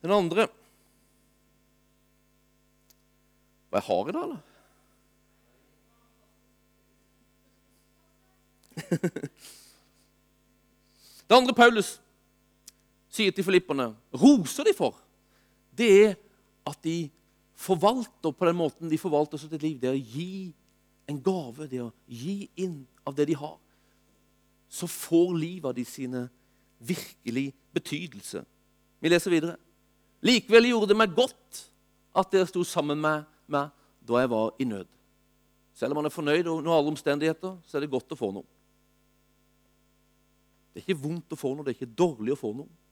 Den 0.03 0.11
andre 0.11 0.49
Hva 3.71 3.79
jeg 3.79 3.87
har 3.87 4.09
i 4.09 4.13
dag, 4.13 4.27
da? 4.29 4.37
Det 11.23 11.37
andre 11.39 11.55
Paulus 11.57 12.02
sier 13.13 13.33
til 13.35 13.45
filipperne, 13.45 13.91
roser 14.17 14.65
de 14.67 14.73
for, 14.77 14.97
det 15.77 15.89
er 16.05 16.15
at 16.69 16.79
de 16.85 17.09
forvalter 17.63 18.33
på 18.33 18.47
den 18.47 18.57
måten 18.57 18.91
de 18.91 18.99
forvalter 18.99 19.41
sitt 19.41 19.53
liv. 19.61 19.77
Det 19.81 19.89
er 19.89 19.97
å 19.97 20.07
gi 20.15 20.53
en 21.09 21.19
gave, 21.23 21.67
det 21.69 21.79
er 21.79 21.87
å 21.87 21.93
gi 22.07 22.47
inn 22.61 22.83
av 23.05 23.15
det 23.17 23.27
de 23.29 23.37
har. 23.37 23.57
Så 24.69 24.89
får 24.89 25.35
livet 25.37 25.77
de 25.77 25.85
sine 25.85 26.23
virkelig 26.83 27.51
betydelse. 27.75 28.43
Vi 28.99 29.11
leser 29.11 29.33
videre. 29.33 29.57
Likevel 30.23 30.71
gjorde 30.71 30.93
det 30.93 30.97
meg 30.97 31.15
godt 31.15 31.63
at 32.15 32.31
dere 32.31 32.47
sto 32.49 32.63
sammen 32.67 32.99
med 33.01 33.25
meg 33.51 33.71
da 34.03 34.21
jeg 34.21 34.31
var 34.31 34.53
i 34.59 34.67
nød. 34.67 34.89
Selv 35.73 35.93
om 35.93 36.01
man 36.01 36.07
er 36.07 36.13
fornøyd 36.13 36.47
under 36.47 36.75
alle 36.75 36.91
omstendigheter, 36.93 37.57
så 37.65 37.77
er 37.77 37.83
det 37.83 37.91
godt 37.91 38.13
å 38.13 38.19
få 38.19 38.29
noe. 38.35 38.45
Det 40.73 40.81
er 40.81 40.87
ikke 40.87 41.03
vondt 41.03 41.33
å 41.33 41.39
få 41.39 41.53
noe, 41.53 41.65
det 41.65 41.73
er 41.73 41.79
ikke 41.81 41.97
dårlig 41.97 42.33
å 42.33 42.39
få 42.39 42.53
noe. 42.57 42.82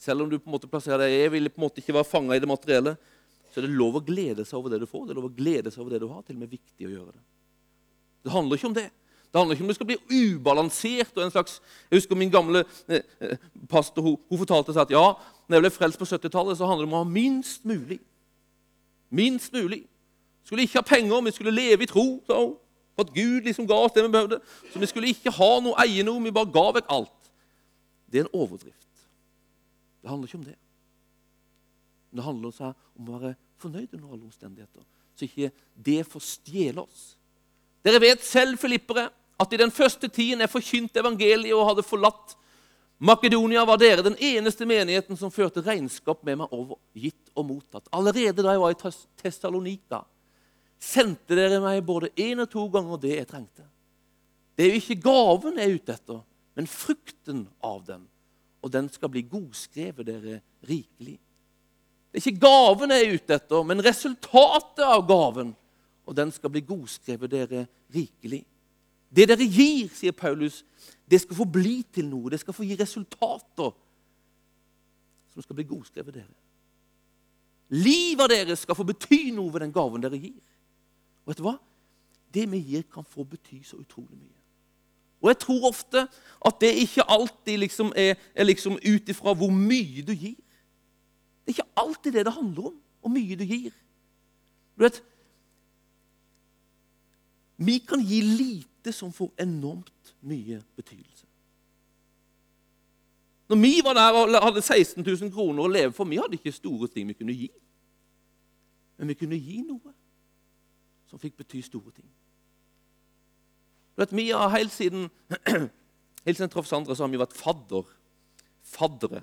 Selv 0.00 0.24
om 0.24 0.30
du 0.30 0.38
på 0.38 0.48
en 0.50 0.56
måte 0.56 0.68
plasserer 0.70 1.04
deg 1.04 1.12
Jeg 1.14 1.32
vil 1.32 1.50
på 1.52 1.60
en 1.60 1.66
måte 1.66 1.80
ikke 1.80 1.94
være 1.96 2.08
fanga 2.08 2.36
i 2.36 2.42
det 2.42 2.50
materielle. 2.50 2.96
Så 3.52 3.60
er 3.60 3.68
det 3.68 3.78
lov 3.78 4.00
å 4.00 4.02
glede 4.04 4.44
seg 4.44 4.58
over 4.58 4.74
det 4.74 4.82
du 4.82 4.88
får. 4.90 5.06
Det 5.06 5.14
er 5.14 5.20
lov 5.20 5.30
å 5.30 5.36
glede 5.36 5.70
seg 5.70 5.84
over 5.84 5.94
det 5.94 6.02
du 6.02 6.08
har. 6.10 6.24
Til 6.26 6.36
og 6.36 6.42
med 6.42 6.52
viktig 6.52 6.88
å 6.88 6.92
gjøre 6.92 7.12
det. 7.14 7.22
Det 8.24 8.32
handler 8.34 8.58
ikke 8.58 8.70
om 8.72 8.76
det. 8.80 8.88
Det 9.34 9.40
handler 9.40 9.56
ikke 9.56 9.64
om 9.64 9.70
det 9.70 9.76
skal 9.76 9.88
bli 9.90 9.98
ubalansert. 10.10 11.16
og 11.16 11.22
en 11.24 11.30
slags, 11.30 11.60
Jeg 11.90 11.98
husker 11.98 12.16
min 12.16 12.30
gamle 12.30 12.64
eh, 12.88 13.02
eh 13.20 13.36
pastor 13.68 14.02
hun, 14.02 14.16
hun 14.30 14.38
fortalte 14.38 14.72
seg 14.72 14.82
at 14.82 14.90
ja, 14.90 15.06
når 15.48 15.56
jeg 15.56 15.64
ble 15.64 15.70
frelst 15.70 15.98
på 15.98 16.06
70-tallet, 16.06 16.58
så 16.58 16.66
handler 16.66 16.86
det 16.86 16.92
om 16.92 16.98
å 16.98 17.02
ha 17.04 17.10
minst 17.10 17.64
mulig. 17.64 17.98
Minst 19.10 19.52
mulig. 19.52 19.84
Skulle 20.44 20.62
ikke 20.62 20.78
ha 20.78 20.86
penger, 20.86 21.20
vi 21.24 21.32
skulle 21.34 21.54
leve 21.54 21.82
i 21.82 21.90
tro. 21.90 22.22
sa. 22.26 22.38
For 22.94 23.06
at 23.06 23.14
Gud 23.14 23.42
liksom 23.42 23.66
ga 23.66 23.74
oss 23.74 23.92
det 23.92 24.04
vi 24.04 24.12
behøvde. 24.14 24.38
Så 24.72 24.78
vi 24.78 24.86
skulle 24.86 25.10
ikke 25.10 25.32
ha 25.34 25.50
noe, 25.60 25.74
eie 25.82 26.04
noe, 26.06 26.22
vi 26.22 26.34
bare 26.34 26.52
ga 26.54 26.70
vekk 26.78 26.90
alt. 26.94 27.30
Det 28.10 28.20
er 28.20 28.26
en 28.26 28.34
overdrift. 28.38 28.83
Det 30.04 30.12
handler 30.12 30.28
ikke 30.28 30.38
om 30.38 30.44
det. 30.44 30.58
Men 32.10 32.20
det 32.20 32.24
handler 32.26 32.50
også 32.52 32.70
om 33.00 33.08
å 33.08 33.18
være 33.18 33.34
fornøyd 33.64 33.94
under 33.96 34.10
alle 34.10 34.26
omstendigheter. 34.28 34.84
Så 35.16 35.24
ikke 35.24 35.48
det 35.86 36.02
får 36.10 36.24
stjele 36.28 36.84
oss. 36.84 37.04
Dere 37.84 38.02
vet 38.02 38.24
selv, 38.24 38.58
filippere, 38.60 39.08
at 39.40 39.52
i 39.52 39.60
den 39.60 39.72
første 39.74 40.10
tiden 40.12 40.44
jeg 40.44 40.52
forkynte 40.52 41.00
evangeliet 41.00 41.56
og 41.56 41.70
hadde 41.70 41.86
forlatt 41.86 42.36
Makedonia 43.04 43.64
var 43.66 43.80
dere 43.80 44.04
den 44.06 44.14
eneste 44.22 44.64
menigheten 44.68 45.18
som 45.18 45.32
førte 45.32 45.64
regnskap 45.64 46.22
med 46.24 46.38
meg 46.40 46.52
over, 46.54 46.78
gitt 46.94 47.32
og 47.34 47.48
mottatt. 47.48 47.88
Allerede 47.92 48.44
da 48.44 48.54
jeg 48.54 48.62
var 48.62 48.72
i 48.72 48.92
Tessalonika, 49.20 50.04
sendte 50.78 51.36
dere 51.36 51.58
meg 51.60 51.82
både 51.84 52.12
én 52.20 52.44
og 52.44 52.48
to 52.52 52.68
ganger 52.72 53.00
det 53.02 53.16
jeg 53.16 53.28
trengte. 53.32 53.66
Det 54.54 54.66
er 54.66 54.70
jo 54.70 54.80
ikke 54.80 55.02
gaven 55.02 55.58
jeg 55.58 55.66
er 55.66 55.76
ute 55.80 55.96
etter, 55.98 56.20
men 56.54 56.70
frukten 56.70 57.42
av 57.66 57.82
den. 57.88 58.06
Og 58.64 58.72
den 58.72 58.88
skal 58.88 59.12
bli 59.12 59.26
godskrevet 59.28 60.06
dere 60.08 60.38
rikelig. 60.64 61.18
Det 62.08 62.20
er 62.20 62.30
ikke 62.30 62.46
gaven 62.46 62.94
jeg 62.94 63.04
er 63.04 63.14
ute 63.18 63.36
etter, 63.36 63.64
men 63.66 63.82
resultatet 63.84 64.84
av 64.86 65.04
gaven. 65.08 65.52
Og 66.08 66.16
den 66.16 66.32
skal 66.32 66.52
bli 66.52 66.62
godskrevet 66.64 67.32
dere 67.32 67.64
rikelig. 67.92 68.44
Det 69.14 69.26
dere 69.30 69.46
gir, 69.46 69.90
sier 69.94 70.14
Paulus, 70.16 70.62
det 71.10 71.20
skal 71.22 71.36
få 71.36 71.46
bli 71.46 71.82
til 71.92 72.08
noe. 72.08 72.32
Det 72.32 72.40
skal 72.40 72.56
få 72.56 72.64
gi 72.66 72.78
resultater 72.78 73.74
som 75.34 75.42
skal 75.42 75.58
bli 75.58 75.66
godskrevet 75.68 76.14
dere. 76.14 76.34
Livet 77.74 78.30
deres 78.30 78.46
dere 78.48 78.60
skal 78.60 78.78
få 78.78 78.86
bety 78.86 79.28
noe 79.34 79.52
ved 79.52 79.64
den 79.64 79.74
gaven 79.74 80.02
dere 80.04 80.20
gir. 80.20 80.38
Og 81.24 81.32
vet 81.32 81.40
du 81.40 81.46
hva? 81.48 81.56
Det 82.34 82.46
vi 82.50 82.62
gir, 82.62 82.86
kan 82.90 83.06
få 83.06 83.26
bety 83.28 83.60
så 83.66 83.78
utrolig 83.80 84.16
mye. 84.16 84.43
Og 85.24 85.30
jeg 85.32 85.38
tror 85.40 85.70
ofte 85.70 86.04
at 86.44 86.60
det 86.60 86.74
ikke 86.84 87.06
alltid 87.08 87.56
liksom 87.62 87.92
er, 87.96 88.18
er 88.34 88.44
liksom 88.44 88.76
ut 88.76 89.08
ifra 89.08 89.32
hvor 89.32 89.48
mye 89.50 90.04
du 90.04 90.12
gir. 90.12 90.36
Det 90.36 91.52
er 91.52 91.56
ikke 91.56 91.72
alltid 91.80 92.12
det 92.12 92.26
det 92.28 92.34
handler 92.36 92.68
om, 92.68 92.76
hvor 93.00 93.12
mye 93.14 93.36
du 93.40 93.44
gir. 93.48 93.72
Du 94.76 94.84
vet, 94.84 95.00
Vi 97.56 97.78
kan 97.78 98.02
gi 98.02 98.20
lite 98.20 98.92
som 98.92 99.12
får 99.12 99.30
enormt 99.38 100.14
mye 100.20 100.62
betydelse. 100.76 101.26
Når 103.48 103.56
vi 103.56 103.80
var 103.84 103.94
der 103.94 104.10
og 104.12 104.42
hadde 104.42 104.62
16 104.62 105.04
000 105.06 105.32
kroner 105.32 105.62
å 105.62 105.70
leve 105.70 105.92
for, 105.92 106.08
vi 106.08 106.16
hadde 106.18 106.34
ikke 106.34 106.52
store 106.52 106.88
ting 106.88 107.08
vi 107.08 107.14
kunne 107.14 107.36
gi. 107.36 107.50
Men 108.96 109.08
vi 109.08 109.14
kunne 109.14 109.38
gi 109.38 109.60
noe 109.62 109.92
som 111.10 111.20
fikk 111.20 111.36
bety 111.36 111.60
store 111.62 111.92
ting. 111.94 112.08
Vet, 113.96 114.12
vi 114.12 114.30
har 114.30 114.50
Helt 114.50 114.72
siden 114.72 115.10
helt 116.24 116.36
siden 116.36 116.48
jeg 116.48 116.54
traff 116.54 116.68
Sandra, 116.68 116.94
så 116.94 117.04
har 117.04 117.12
vi 117.12 117.20
vært 117.20 117.36
fadder. 117.36 117.84
faddere. 118.64 119.22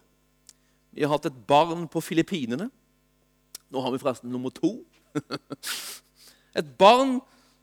Vi 0.91 1.03
har 1.03 1.11
hatt 1.15 1.25
et 1.25 1.41
barn 1.47 1.87
på 1.87 2.01
Filippinene. 2.03 2.69
Nå 3.71 3.81
har 3.81 3.91
vi 3.91 3.99
forresten 4.01 4.31
nummer 4.31 4.51
to. 4.51 4.81
Et 6.59 6.67
barn 6.77 7.19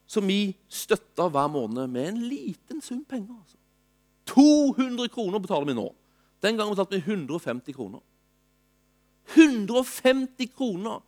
som 0.08 0.24
vi 0.24 0.56
støtter 0.72 1.28
hver 1.28 1.50
måned 1.52 1.90
med 1.92 2.08
en 2.08 2.22
liten 2.28 2.80
sum 2.80 3.02
penger. 3.04 3.36
Altså. 3.36 3.58
200 4.32 5.08
kroner 5.12 5.42
betaler 5.44 5.68
vi 5.68 5.76
nå. 5.76 5.90
Den 6.40 6.56
gangen 6.56 6.72
betalte 6.72 6.96
vi 6.96 7.04
150 7.04 7.76
kroner. 7.76 8.00
150 9.36 10.48
kroner 10.56 11.02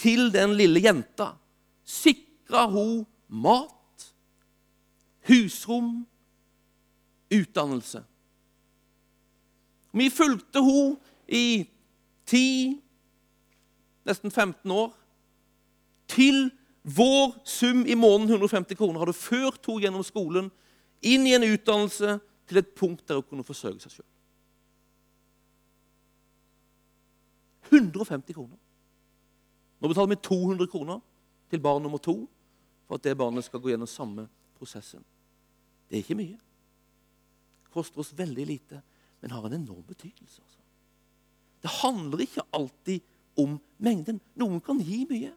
til 0.00 0.30
den 0.32 0.56
lille 0.56 0.80
jenta 0.80 1.34
sikra 1.90 2.66
hun 2.70 3.04
mat, 3.28 3.74
husrom, 5.30 6.06
utdannelse. 7.30 8.04
Vi 9.92 10.10
fulgte 10.10 10.62
henne 10.62 10.96
i 11.28 11.66
10, 12.26 12.80
nesten 14.06 14.30
15 14.30 14.70
år, 14.70 14.92
til 16.10 16.50
vår 16.82 17.36
sum 17.46 17.84
i 17.86 17.94
måneden, 17.94 18.30
150 18.30 18.76
kroner, 18.76 18.98
hadde 18.98 19.14
ført 19.14 19.66
henne 19.66 19.86
gjennom 19.86 20.06
skolen, 20.06 20.50
inn 21.02 21.26
i 21.26 21.34
en 21.34 21.46
utdannelse, 21.46 22.18
til 22.50 22.58
et 22.58 22.74
punkt 22.74 23.06
der 23.06 23.20
hun 23.20 23.28
kunne 23.28 23.46
forsørge 23.46 23.78
seg 23.84 23.92
sjøl. 23.94 24.06
150 27.70 28.34
kroner. 28.34 28.58
Nå 29.78 29.88
betaler 29.88 30.10
vi 30.10 30.18
200 30.26 30.66
kroner 30.66 30.98
til 31.50 31.62
barn 31.62 31.82
nummer 31.82 32.02
to 32.02 32.16
for 32.88 32.98
at 32.98 33.04
det 33.06 33.14
barnet 33.18 33.46
skal 33.46 33.62
gå 33.62 33.70
gjennom 33.70 33.86
samme 33.86 34.26
prosessen. 34.58 35.04
Det 35.90 35.98
er 35.98 36.04
ikke 36.04 36.18
mye. 36.20 36.38
Koster 37.74 38.02
oss 38.02 38.14
veldig 38.16 38.46
lite, 38.46 38.80
men 39.20 39.34
har 39.34 39.46
en 39.46 39.58
enorm 39.58 39.82
betydelse. 39.86 40.42
Altså. 40.42 40.60
Det 41.62 41.70
handler 41.82 42.22
ikke 42.24 42.46
alltid 42.54 43.00
om 43.38 43.58
mengden. 43.78 44.20
Noen 44.38 44.60
kan 44.62 44.78
gi 44.78 45.02
mye. 45.10 45.32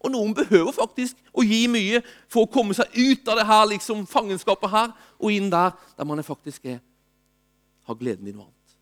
Og 0.00 0.14
noen 0.14 0.32
behøver 0.34 0.72
faktisk 0.72 1.18
å 1.36 1.44
gi 1.44 1.66
mye 1.68 2.00
for 2.30 2.46
å 2.46 2.52
komme 2.52 2.74
seg 2.76 2.94
ut 2.96 3.28
av 3.28 3.36
det 3.36 3.48
her 3.50 3.66
liksom, 3.68 4.06
fangenskapet 4.08 4.72
her 4.72 4.94
og 5.18 5.34
inn 5.34 5.50
der 5.52 5.74
der 5.98 6.08
man 6.08 6.22
faktisk 6.24 6.70
er, 6.72 6.78
har 7.84 7.98
gleden 8.00 8.30
i 8.30 8.32
noe 8.32 8.46
annet. 8.46 8.78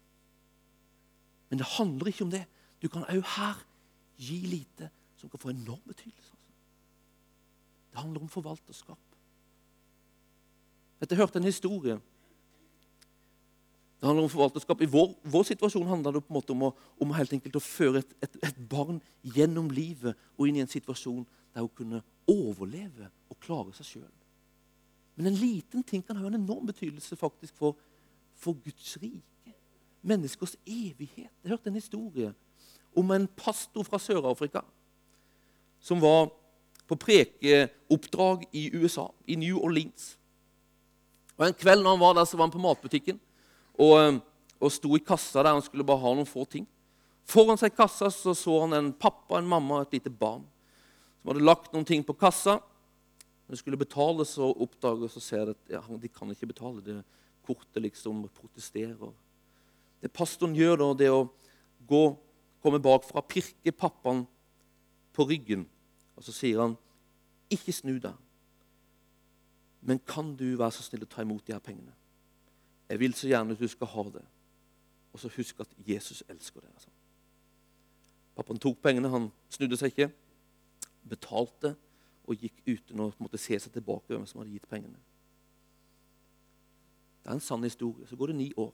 Men 1.48 1.62
det 1.62 1.72
handler 1.74 2.12
ikke 2.12 2.26
om 2.28 2.30
det. 2.30 2.44
Du 2.78 2.86
kan 2.92 3.08
òg 3.08 3.24
her 3.34 3.58
gi 4.20 4.38
lite 4.46 4.92
som 5.18 5.30
kan 5.30 5.42
få 5.42 5.50
enorm 5.50 5.82
betydelse. 5.88 6.30
Altså. 6.30 6.54
Det 7.90 8.02
handler 8.04 8.22
om 8.22 8.30
forvalterskap. 8.30 9.07
Jeg 11.00 11.18
hørte 11.18 11.38
en 11.38 11.44
historie 11.44 11.98
det 13.98 14.06
handler 14.06 14.28
om 14.28 14.30
forvalterskap. 14.30 14.80
I 14.80 14.86
vår, 14.86 15.08
vår, 15.26 15.42
situasjon 15.42 15.86
handler 15.86 16.12
det 16.14 16.20
på 16.22 16.30
en 16.30 16.36
måte 16.36 16.54
om 16.54 16.68
å, 16.68 16.70
om 17.02 17.14
helt 17.16 17.32
enkelt 17.34 17.56
å 17.58 17.62
føre 17.62 17.98
et, 18.04 18.12
et, 18.22 18.36
et, 18.46 18.60
barn 18.70 19.00
gjennom 19.26 19.72
livet 19.74 20.14
og 20.36 20.46
inn 20.46 20.60
i 20.60 20.62
en 20.62 20.70
situasjon 20.70 21.24
der 21.26 21.64
hun 21.64 21.72
kunne 21.74 22.02
overleve 22.30 23.08
og 23.26 23.40
klare 23.42 23.74
seg 23.74 23.88
sjøl. 23.88 24.12
Men 25.18 25.32
en 25.32 25.40
liten 25.40 25.82
ting 25.82 26.04
kan 26.06 26.20
ha 26.20 26.28
en 26.28 26.38
enorm 26.38 26.68
betydelse 26.70 27.18
faktisk 27.18 27.58
for, 27.58 27.74
for 28.38 28.54
Guds 28.62 28.94
rike. 29.02 29.56
Menneskers 30.06 30.54
evighet. 30.62 31.32
Jeg 31.42 31.50
hørte 31.50 31.72
en 31.72 31.80
historie 31.80 32.30
om 32.94 33.10
en 33.10 33.26
pastor 33.26 33.82
fra 33.82 33.98
Sør-Afrika 33.98 34.62
som 35.82 35.98
var 36.02 36.30
på 36.86 36.96
prekeoppdrag 37.02 38.46
i 38.54 38.68
USA, 38.78 39.08
i 39.26 39.34
New 39.34 39.58
Orleans. 39.58 40.17
Og 41.38 41.46
En 41.46 41.54
kveld 41.54 41.84
når 41.84 41.94
han 41.94 42.02
var 42.02 42.18
der, 42.18 42.26
så 42.26 42.36
var 42.36 42.48
han 42.48 42.54
på 42.54 42.62
matbutikken 42.62 43.20
og, 43.78 43.94
eh, 44.00 44.18
og 44.58 44.72
sto 44.74 44.96
i 44.96 45.04
kassa 45.04 45.42
der 45.42 45.54
han 45.54 45.62
skulle 45.62 45.86
bare 45.86 46.02
ha 46.02 46.14
noen 46.14 46.26
få 46.26 46.44
ting. 46.50 46.66
Foran 47.28 47.60
seg 47.60 47.72
i 47.72 47.76
kassa 47.78 48.10
så, 48.10 48.34
så 48.34 48.56
han 48.64 48.74
en 48.74 48.92
pappa, 48.92 49.38
en 49.38 49.48
mamma 49.48 49.78
og 49.78 49.86
et 49.86 50.00
lite 50.00 50.10
barn 50.10 50.42
som 51.20 51.30
hadde 51.30 51.44
lagt 51.44 51.72
noen 51.74 51.86
ting 51.86 52.02
på 52.06 52.16
kassa. 52.18 52.56
Når 53.46 53.54
de 53.54 53.60
skulle 53.60 53.80
betale, 53.80 54.24
så 54.24 54.50
oppdager 54.50 55.10
så 55.12 55.22
ser 55.22 55.44
de 55.46 55.54
at 55.54 55.72
ja, 55.76 55.82
de 55.84 56.10
kan 56.10 56.30
ikke 56.32 56.50
betale. 56.50 56.82
Det 56.84 57.02
kortet 57.46 57.82
liksom 57.82 58.26
protesterer. 58.36 59.12
Det 60.02 60.10
pastoren 60.12 60.56
gjør, 60.56 60.78
da, 60.80 60.88
det 61.00 61.10
å 61.12 61.26
gå, 61.88 62.02
komme 62.64 62.80
bakfra, 62.82 63.22
pirke 63.24 63.72
pappaen 63.72 64.26
på 65.16 65.26
ryggen, 65.28 65.64
og 66.16 66.26
så 66.26 66.34
sier 66.34 66.60
han, 66.60 66.76
'Ikke 67.48 67.72
snu 67.72 67.98
deg, 67.98 68.14
men 69.88 70.00
kan 70.06 70.34
du 70.36 70.44
være 70.60 70.74
så 70.76 70.84
snill 70.84 71.06
å 71.06 71.08
ta 71.08 71.24
imot 71.24 71.46
de 71.46 71.54
her 71.56 71.64
pengene?' 71.64 71.96
Jeg 72.88 73.00
vil 73.00 73.14
så 73.14 73.28
gjerne 73.28 73.52
at 73.52 73.60
du 73.60 73.68
skal 73.68 73.86
ha 73.86 74.02
det. 74.02 74.24
Og 75.12 75.20
så 75.20 75.28
husk 75.36 75.60
at 75.60 75.68
Jesus 75.86 76.22
elsker 76.28 76.60
deg. 76.60 76.70
Altså. 76.74 76.88
Pappaen 78.36 78.60
tok 78.60 78.78
pengene, 78.82 79.10
han 79.12 79.30
snudde 79.50 79.76
seg 79.76 79.92
ikke, 79.92 80.08
betalte 81.08 81.74
og 82.28 82.36
gikk 82.36 82.60
uten 82.66 83.00
å 83.00 83.10
måtte 83.18 83.40
se 83.40 83.58
seg 83.58 83.72
tilbake 83.72 84.12
hvem 84.12 84.26
som 84.28 84.40
hadde 84.40 84.54
gitt 84.54 84.68
pengene. 84.68 85.00
Det 87.24 87.32
er 87.32 87.36
en 87.36 87.44
sann 87.44 87.64
historie. 87.64 88.06
Så 88.06 88.16
går 88.16 88.32
det 88.32 88.38
ni 88.38 88.52
år. 88.56 88.72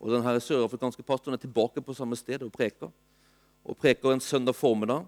Og 0.00 0.12
den 0.12 0.40
sørafrikanske 0.40 1.04
pastoren 1.04 1.36
er 1.36 1.40
tilbake 1.40 1.80
på 1.84 1.94
samme 1.96 2.16
sted 2.16 2.42
og 2.42 2.52
preker. 2.52 2.90
Og 3.64 3.76
preker 3.76 4.12
en 4.12 4.20
søndag 4.20 4.56
formiddag. 4.56 5.06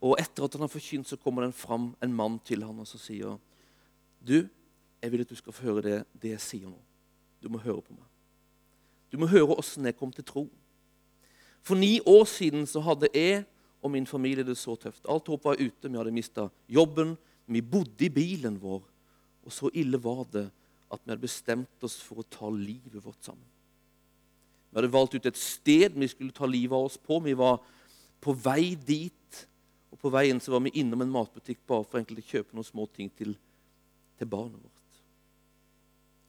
Og 0.00 0.16
etter 0.20 0.44
at 0.44 0.56
han 0.56 0.64
har 0.64 0.72
forkynt, 0.72 1.08
så 1.08 1.18
kommer 1.20 1.44
det 1.44 1.54
fram 1.54 1.90
en 2.02 2.14
mann 2.16 2.38
til 2.44 2.64
han 2.64 2.78
og 2.80 2.88
så 2.88 2.98
sier 3.00 3.36
du, 4.20 4.48
jeg 5.00 5.12
vil 5.12 5.22
at 5.24 5.30
du 5.32 5.36
skal 5.36 5.54
få 5.56 5.68
høre 5.68 5.82
det, 5.84 5.98
det 6.20 6.34
jeg 6.34 6.44
sier 6.44 6.68
nå. 6.68 6.76
Du 7.40 7.48
må 7.52 7.60
høre 7.60 7.80
på 7.80 7.94
meg. 7.96 8.06
Du 9.12 9.16
må 9.20 9.28
høre 9.30 9.56
åssen 9.56 9.88
jeg 9.88 9.96
kom 9.96 10.12
til 10.12 10.26
tro. 10.28 10.44
For 11.64 11.76
ni 11.76 11.98
år 12.06 12.26
siden 12.28 12.66
så 12.68 12.82
hadde 12.84 13.08
jeg 13.14 13.44
og 13.80 13.92
min 13.92 14.06
familie 14.06 14.44
det 14.44 14.58
så 14.60 14.76
tøft. 14.76 15.06
Alt 15.08 15.28
håp 15.32 15.44
var 15.44 15.60
ute. 15.60 15.88
Vi 15.88 15.96
hadde 15.96 16.12
mista 16.12 16.48
jobben. 16.68 17.16
Vi 17.48 17.62
bodde 17.64 18.04
i 18.06 18.12
bilen 18.12 18.58
vår. 18.60 18.82
Og 19.44 19.52
så 19.52 19.70
ille 19.72 20.00
var 20.02 20.26
det 20.32 20.46
at 20.90 21.00
vi 21.00 21.12
hadde 21.12 21.22
bestemt 21.22 21.86
oss 21.86 21.96
for 22.04 22.20
å 22.20 22.28
ta 22.28 22.50
livet 22.52 23.00
vårt 23.00 23.24
sammen. 23.24 23.46
Vi 24.70 24.78
hadde 24.78 24.92
valgt 24.92 25.16
ut 25.16 25.26
et 25.26 25.38
sted 25.38 25.96
vi 25.96 26.08
skulle 26.10 26.34
ta 26.34 26.46
livet 26.46 26.76
av 26.76 26.90
oss 26.90 26.98
på. 27.00 27.18
Vi 27.24 27.34
var 27.34 27.58
på 28.20 28.34
vei 28.36 28.74
dit. 28.74 29.16
På 30.00 30.10
veien 30.12 30.40
så 30.40 30.52
var 30.54 30.64
vi 30.64 30.72
innom 30.80 31.02
en 31.04 31.12
matbutikk 31.12 31.60
bare 31.68 31.84
for 31.84 32.00
å 32.00 32.26
kjøpe 32.32 32.56
noen 32.56 32.66
små 32.66 32.86
ting 32.94 33.10
til, 33.16 33.34
til 34.16 34.28
barnet 34.28 34.60
vårt. 34.62 35.00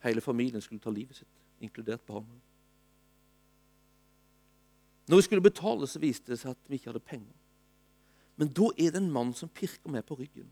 Hele 0.03 0.21
familien 0.21 0.61
skulle 0.61 0.81
ta 0.83 0.91
livet 0.91 1.21
sitt, 1.21 1.43
inkludert 1.61 2.03
barna. 2.05 2.39
Når 5.07 5.21
vi 5.21 5.27
skulle 5.27 5.45
betale, 5.45 5.87
så 5.87 5.99
viste 5.99 6.31
det 6.31 6.39
seg 6.41 6.55
at 6.55 6.69
vi 6.69 6.79
ikke 6.79 6.91
hadde 6.91 7.03
penger. 7.05 7.37
Men 8.39 8.51
da 8.57 8.71
er 8.77 8.93
det 8.93 9.01
en 9.01 9.11
mann 9.11 9.33
som 9.37 9.51
pirker 9.51 9.91
meg 9.91 10.05
på 10.07 10.17
ryggen, 10.19 10.49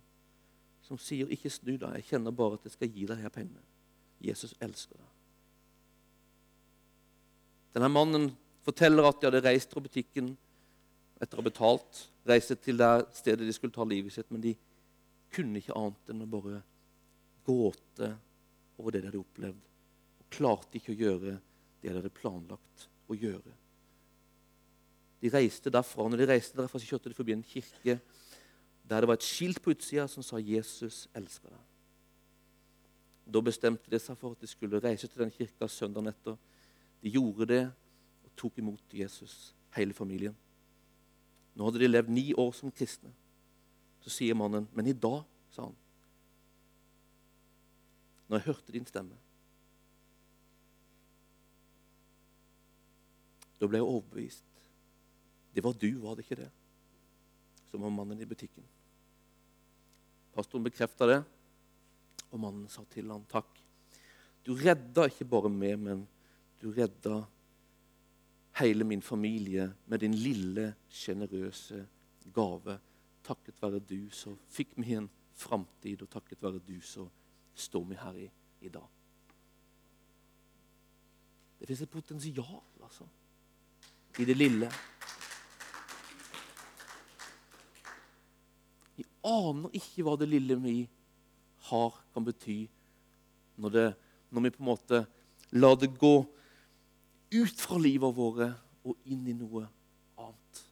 som 0.81 0.97
sier, 0.97 1.27
'Ikke 1.27 1.49
snu 1.49 1.77
deg, 1.77 1.93
jeg 1.95 2.05
kjenner 2.05 2.31
bare 2.31 2.53
at 2.53 2.63
jeg 2.63 2.71
skal 2.71 2.89
gi 2.89 3.05
deg 3.05 3.17
her 3.17 3.29
pengene.' 3.29 3.67
Jesus 4.21 4.53
elsker 4.61 4.97
deg. 4.97 5.07
Denne 7.73 7.89
mannen 7.89 8.37
forteller 8.65 9.07
at 9.07 9.21
de 9.21 9.29
hadde 9.29 9.43
reist 9.45 9.71
fra 9.71 9.81
butikken 9.81 10.37
etter 11.19 11.37
å 11.37 11.41
ha 11.41 11.49
betalt, 11.49 12.05
reiste 12.27 12.55
til 12.59 12.79
det 12.79 12.89
stedet 13.17 13.47
de 13.47 13.55
skulle 13.55 13.75
ta 13.75 13.85
livet 13.87 14.15
sitt, 14.15 14.29
men 14.31 14.43
de 14.43 14.55
kunne 15.33 15.59
ikke 15.59 15.75
annet 15.77 16.11
enn 16.11 16.25
å 16.25 16.29
bare 16.29 16.61
gåte 17.47 18.13
over 18.79 18.95
det 18.95 19.03
de 19.03 19.09
hadde 19.09 19.21
opplevd, 19.21 19.65
og 20.21 20.29
klarte 20.33 20.79
ikke 20.79 20.95
å 20.95 20.99
gjøre 20.99 21.25
det 21.27 21.39
de 21.81 21.91
hadde 21.93 22.13
planlagt 22.13 22.87
å 23.09 23.17
gjøre. 23.17 23.55
De 25.19 25.31
reiste 25.33 25.71
derfra, 25.73 26.07
når 26.07 26.21
de 26.21 26.29
reiste 26.29 26.57
derfra, 26.57 26.79
så 26.79 26.87
kjørte 26.87 27.11
de 27.11 27.17
forbi 27.17 27.35
en 27.35 27.45
kirke 27.45 27.99
der 28.89 29.03
det 29.03 29.09
var 29.09 29.19
et 29.19 29.25
skilt 29.27 29.59
på 29.61 29.73
utsida 29.75 30.07
som 30.09 30.23
sa 30.25 30.39
'Jesus 30.39 31.07
elsker 31.13 31.49
deg'. 31.49 31.67
Da 33.29 33.41
bestemte 33.41 33.91
de 33.91 33.99
seg 33.99 34.17
for 34.17 34.31
at 34.31 34.41
de 34.41 34.47
skulle 34.47 34.81
reise 34.81 35.07
til 35.07 35.21
den 35.21 35.31
kirka 35.31 35.67
søndagen 35.67 36.07
etter. 36.07 36.37
De 37.03 37.09
gjorde 37.09 37.45
det 37.45 37.65
og 38.25 38.31
tok 38.35 38.57
imot 38.57 38.81
Jesus, 38.93 39.53
hele 39.75 39.93
familien. 39.93 40.35
Nå 41.59 41.67
hadde 41.67 41.81
de 41.81 41.89
levd 41.91 42.11
ni 42.15 42.29
år 42.39 42.53
som 42.55 42.71
kristne. 42.71 43.11
Så 43.99 44.09
sier 44.15 44.33
mannen, 44.33 44.67
'Men 44.71 44.87
i 44.87 44.93
dag', 44.93 45.25
sa 45.51 45.63
han, 45.63 45.75
'når 48.29 48.37
jeg 48.37 48.45
hørte 48.45 48.71
din 48.71 48.85
stemme' 48.85 49.17
Da 53.59 53.67
ble 53.67 53.77
jeg 53.81 53.83
overbevist. 53.83 54.45
Det 55.53 55.63
var 55.63 55.73
du, 55.73 55.89
var 55.99 56.15
det 56.15 56.23
ikke 56.23 56.43
det? 56.43 56.51
Som 57.71 57.81
var 57.81 57.89
mannen 57.89 58.21
i 58.21 58.25
butikken. 58.25 58.63
Pastoren 60.33 60.63
bekrefta 60.63 61.07
det, 61.09 61.23
og 62.31 62.39
mannen 62.39 62.69
sa 62.69 62.85
til 62.93 63.11
ham 63.11 63.25
takk. 63.29 63.49
Du 64.45 64.53
redda 64.55 65.09
ikke 65.09 65.27
bare 65.27 65.51
meg, 65.51 65.75
men 65.81 66.07
du 66.61 66.71
redda 66.71 67.25
hele 68.59 68.83
min 68.83 69.01
familie 69.01 69.73
med 69.87 69.99
din 69.99 70.13
lille, 70.13 70.73
sjenerøse 70.89 71.87
gave. 72.33 72.79
Takket 73.23 73.61
være 73.61 73.79
du 73.79 74.09
så 74.11 74.35
fikk 74.49 74.77
vi 74.77 74.95
en 74.97 75.09
framtid, 75.35 76.01
og 76.01 76.09
takket 76.09 76.43
være 76.43 76.59
du 76.67 76.79
så 76.81 77.07
står 77.55 77.83
vi 77.89 77.99
her 77.99 78.15
i, 78.25 78.29
i 78.61 78.69
dag. 78.69 78.87
Det 81.59 81.67
fins 81.67 81.81
et 81.83 81.91
potensial 81.91 82.61
altså, 82.83 83.07
i 84.19 84.25
det 84.25 84.37
lille. 84.37 84.71
Vi 88.95 89.05
aner 89.27 89.75
ikke 89.75 90.05
hva 90.07 90.15
det 90.19 90.29
lille 90.31 90.55
vi 90.63 90.77
har, 91.69 92.03
kan 92.13 92.25
bety 92.25 92.61
når, 93.59 93.69
det, 93.75 93.87
når 94.31 94.45
vi 94.45 94.53
på 94.55 94.63
en 94.63 94.69
måte 94.71 95.01
lar 95.59 95.75
det 95.79 95.91
gå 95.99 96.15
ut 97.31 97.61
fra 97.61 97.77
livet 97.81 98.15
våre 98.15 98.51
og 98.87 99.09
inn 99.09 99.27
i 99.29 99.35
noe 99.37 99.65
annet. 100.19 100.63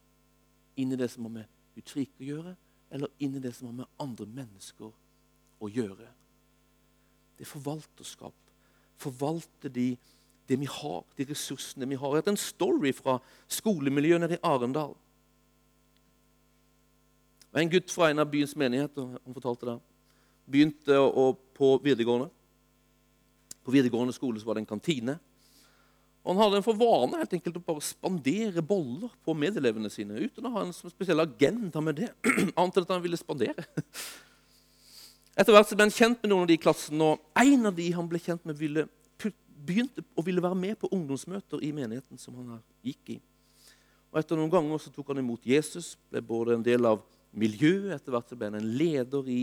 Inn 0.78 0.94
i 0.94 1.00
det 1.00 1.10
som 1.14 1.28
har 1.28 1.36
med 1.40 1.56
Guds 1.78 1.98
å 1.98 2.26
gjøre, 2.26 2.56
eller 2.92 3.12
inn 3.22 3.36
i 3.38 3.44
det 3.44 3.54
som 3.56 3.70
har 3.70 3.82
med 3.82 4.02
andre 4.02 4.28
mennesker 4.40 4.92
å 5.60 5.70
gjøre. 5.70 6.08
Det 7.38 7.46
er 7.46 7.52
forvalterskap. 7.52 8.36
Forvalte 8.98 9.70
de 9.70 9.92
det 10.48 10.56
vi 10.62 10.70
har, 10.72 11.04
de 11.18 11.26
ressursene 11.28 11.88
vi 11.90 11.98
har. 12.00 12.08
Jeg 12.08 12.16
har 12.16 12.24
hatt 12.24 12.32
en 12.32 12.40
story 12.40 12.94
fra 12.96 13.18
skolemiljøet 13.52 14.24
nede 14.24 14.38
i 14.38 14.44
Arendal. 14.48 14.96
Var 17.52 17.62
en 17.62 17.72
gutt 17.74 17.92
fra 17.92 18.10
en 18.12 18.24
av 18.24 18.30
byens 18.32 18.56
menigheter. 18.56 19.18
Han 19.26 19.36
fortalte 19.36 19.68
det. 19.68 19.78
Begynte 20.48 20.98
å, 21.04 21.34
på 21.36 21.74
videregående. 21.84 22.30
På 23.68 23.76
videregående 23.76 24.16
skole 24.16 24.40
var 24.48 24.56
det 24.56 24.64
en 24.64 24.72
kantine. 24.72 25.18
Og 26.28 26.36
han 26.36 26.42
hadde 26.44 26.58
en 26.60 26.66
for 26.66 26.76
vane 26.76 27.22
helt 27.22 27.34
enkelt 27.38 27.56
å 27.56 27.64
bare 27.64 27.84
spandere 27.88 28.60
boller 28.60 29.14
på 29.24 29.32
medelevene 29.32 29.88
sine 29.88 30.18
uten 30.20 30.50
å 30.50 30.52
ha 30.58 30.66
en 30.66 30.74
spesiell 30.76 31.24
agenda 31.24 31.80
med 31.80 32.02
det. 32.02 32.10
Annet 32.60 32.80
enn 32.82 32.84
at 32.84 32.92
han 32.92 33.04
ville 33.06 33.20
spandere. 33.20 33.64
Etter 35.40 35.56
hvert 35.56 35.72
ble 35.72 35.86
han 35.86 35.94
kjent 35.96 36.20
med 36.20 36.34
noen 36.34 36.44
av 36.44 36.50
de 36.50 36.58
i 36.58 36.60
klassen, 36.60 37.00
og 37.00 37.24
en 37.40 37.70
av 37.72 37.78
de 37.78 37.88
han 37.96 38.10
ble 38.12 38.20
kjent 38.20 38.44
med, 38.44 38.60
ville, 38.60 38.84
begynte 39.70 40.04
å 40.20 40.26
ville 40.28 40.44
være 40.44 40.60
med 40.60 40.76
på 40.82 40.92
ungdomsmøter 40.92 41.64
i 41.64 41.72
menigheten 41.78 42.20
som 42.20 42.36
han 42.42 42.60
gikk 42.84 43.16
i. 43.16 43.20
Og 44.12 44.20
Etter 44.20 44.40
noen 44.40 44.52
ganger 44.52 44.84
så 44.84 44.92
tok 44.92 45.14
han 45.14 45.24
imot 45.24 45.48
Jesus, 45.48 45.94
ble 46.12 46.26
både 46.26 46.58
en 46.58 46.66
del 46.66 46.92
av 46.92 47.06
miljøet, 47.38 47.94
etter 47.96 48.12
hvert 48.12 48.36
ble 48.36 48.52
han 48.52 48.60
en 48.60 48.72
leder 48.76 49.32
i 49.32 49.42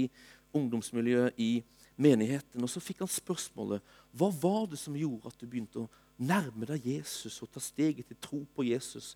ungdomsmiljøet 0.53 1.40
i 1.40 1.53
menigheten. 1.97 2.61
Og 2.61 2.68
så 2.68 2.83
fikk 2.83 3.01
han 3.07 3.11
spørsmålet 3.11 3.94
hva 4.12 4.29
var 4.42 4.66
det 4.68 4.81
som 4.81 4.97
gjorde 4.99 5.31
at 5.31 5.40
du 5.40 5.49
begynte 5.49 5.85
å 5.87 5.90
nærme 6.20 6.66
deg 6.68 6.87
Jesus 6.87 7.40
og 7.42 7.50
ta 7.53 7.62
steget 7.62 8.07
til 8.09 8.18
tro 8.22 8.42
på 8.55 8.66
Jesus. 8.68 9.14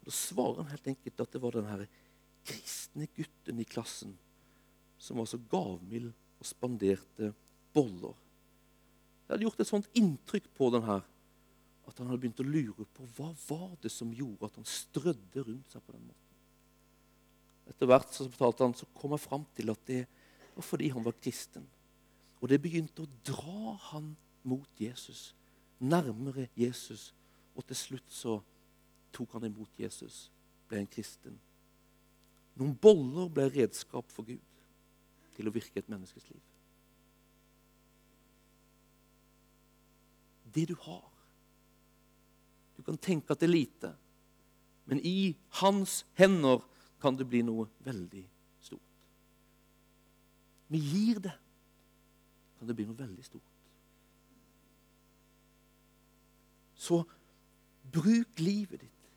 Og 0.00 0.10
Da 0.10 0.14
svarer 0.16 0.62
han 0.62 0.72
helt 0.72 0.88
enkelt 0.94 1.20
at 1.20 1.32
det 1.32 1.42
var 1.42 1.56
den 1.56 1.86
kristne 2.42 3.06
gutten 3.14 3.60
i 3.62 3.68
klassen 3.68 4.16
som 4.98 5.18
var 5.18 5.26
så 5.30 5.38
gavmild 5.50 6.12
og 6.12 6.46
spanderte 6.46 7.32
boller. 7.74 8.14
Det 9.22 9.34
hadde 9.34 9.46
gjort 9.46 9.62
et 9.62 9.70
sånt 9.70 9.88
inntrykk 9.98 10.48
på 10.54 10.70
den 10.74 10.84
her 10.86 11.02
at 11.82 11.98
han 11.98 12.06
hadde 12.06 12.20
begynt 12.22 12.42
å 12.42 12.46
lure 12.46 12.86
på 12.94 13.06
hva 13.16 13.32
var 13.48 13.72
det 13.82 13.90
som 13.90 14.12
gjorde 14.14 14.46
at 14.46 14.58
han 14.60 14.68
strødde 14.68 15.42
rundt 15.42 15.74
seg 15.74 15.82
på 15.82 15.94
den 15.94 16.04
måten. 16.06 16.18
Etter 17.70 17.90
hvert 17.90 18.14
så 18.14 18.26
fortalte 18.28 18.66
han, 18.66 18.74
så 18.78 18.86
kom 18.94 19.14
jeg 19.14 19.24
fram 19.24 19.46
til 19.56 19.72
at 19.72 19.82
det 19.88 20.02
var 20.54 20.66
fordi 20.66 20.90
han 20.94 21.06
var 21.06 21.18
kristen. 21.18 21.66
Og 22.42 22.50
det 22.50 22.60
begynte 22.62 23.04
å 23.04 23.12
dra 23.26 23.74
han 23.90 24.12
mot 24.46 24.82
Jesus 24.82 25.32
nærmere 25.82 26.48
Jesus. 26.56 27.10
Og 27.54 27.66
til 27.66 27.76
slutt 27.76 28.12
så 28.12 28.38
tok 29.12 29.34
han 29.36 29.44
imot 29.50 29.80
Jesus, 29.80 30.30
ble 30.68 30.80
en 30.80 30.88
kristen. 30.88 31.36
Noen 32.56 32.74
boller 32.76 33.28
ble 33.32 33.48
redskap 33.52 34.08
for 34.12 34.24
Gud 34.28 34.40
til 35.36 35.48
å 35.48 35.52
virke 35.54 35.80
et 35.80 35.90
menneskes 35.92 36.28
liv. 36.30 36.40
Det 40.52 40.68
du 40.68 40.76
har 40.84 41.08
Du 42.76 42.82
kan 42.82 42.96
tenke 42.98 43.30
at 43.30 43.38
det 43.38 43.46
er 43.46 43.52
lite, 43.52 43.88
men 44.88 44.98
i 45.06 45.36
hans 45.60 46.00
hender 46.18 46.64
kan 46.98 47.14
det 47.14 47.28
bli 47.28 47.42
noe 47.46 47.68
veldig 47.84 48.22
stort. 48.64 48.94
Vi 50.72 50.80
gir 50.80 51.20
det, 51.22 51.34
kan 52.58 52.66
det 52.66 52.74
bli 52.74 52.86
noe 52.88 52.98
veldig 52.98 53.26
stort. 53.28 53.51
Så 56.82 57.02
bruk 57.94 58.40
livet 58.42 58.82
ditt. 58.82 59.10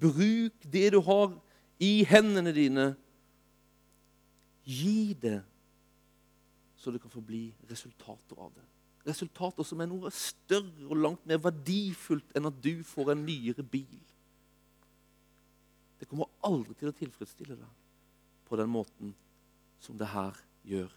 Bruk 0.00 0.66
det 0.72 0.90
du 0.92 1.00
har 1.06 1.32
i 1.80 2.02
hendene 2.08 2.52
dine. 2.52 2.88
Gi 4.68 5.14
det, 5.16 5.40
så 6.76 6.92
det 6.92 7.00
kan 7.00 7.12
få 7.12 7.22
bli 7.24 7.46
resultater 7.70 8.36
av 8.36 8.52
det. 8.52 8.66
Resultater 9.08 9.64
som 9.64 9.80
er 9.80 9.88
noe 9.88 10.12
større 10.12 10.84
og 10.90 11.00
langt 11.00 11.24
mer 11.28 11.40
verdifullt 11.40 12.36
enn 12.36 12.50
at 12.50 12.60
du 12.60 12.84
får 12.84 13.14
en 13.14 13.24
nyere 13.24 13.64
bil. 13.64 14.02
Det 15.98 16.06
kommer 16.10 16.28
aldri 16.44 16.76
til 16.76 16.90
å 16.90 16.96
tilfredsstille 16.98 17.56
deg 17.56 18.44
på 18.48 18.58
den 18.60 18.70
måten 18.70 19.14
som 19.80 19.96
det 19.98 20.10
her 20.12 20.36
gjør. 20.68 20.92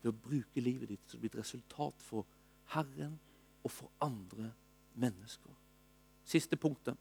Ved 0.00 0.12
å 0.14 0.20
bruke 0.24 0.64
livet 0.64 0.94
ditt 0.94 1.12
det 1.12 1.20
blir 1.20 1.34
et 1.34 1.42
resultat 1.42 2.00
for 2.02 2.24
Herren 2.72 3.18
og 3.64 3.70
for 3.70 3.90
andre 4.00 4.52
mennesker. 4.94 5.50
Siste 6.24 6.56
punktet. 6.56 6.96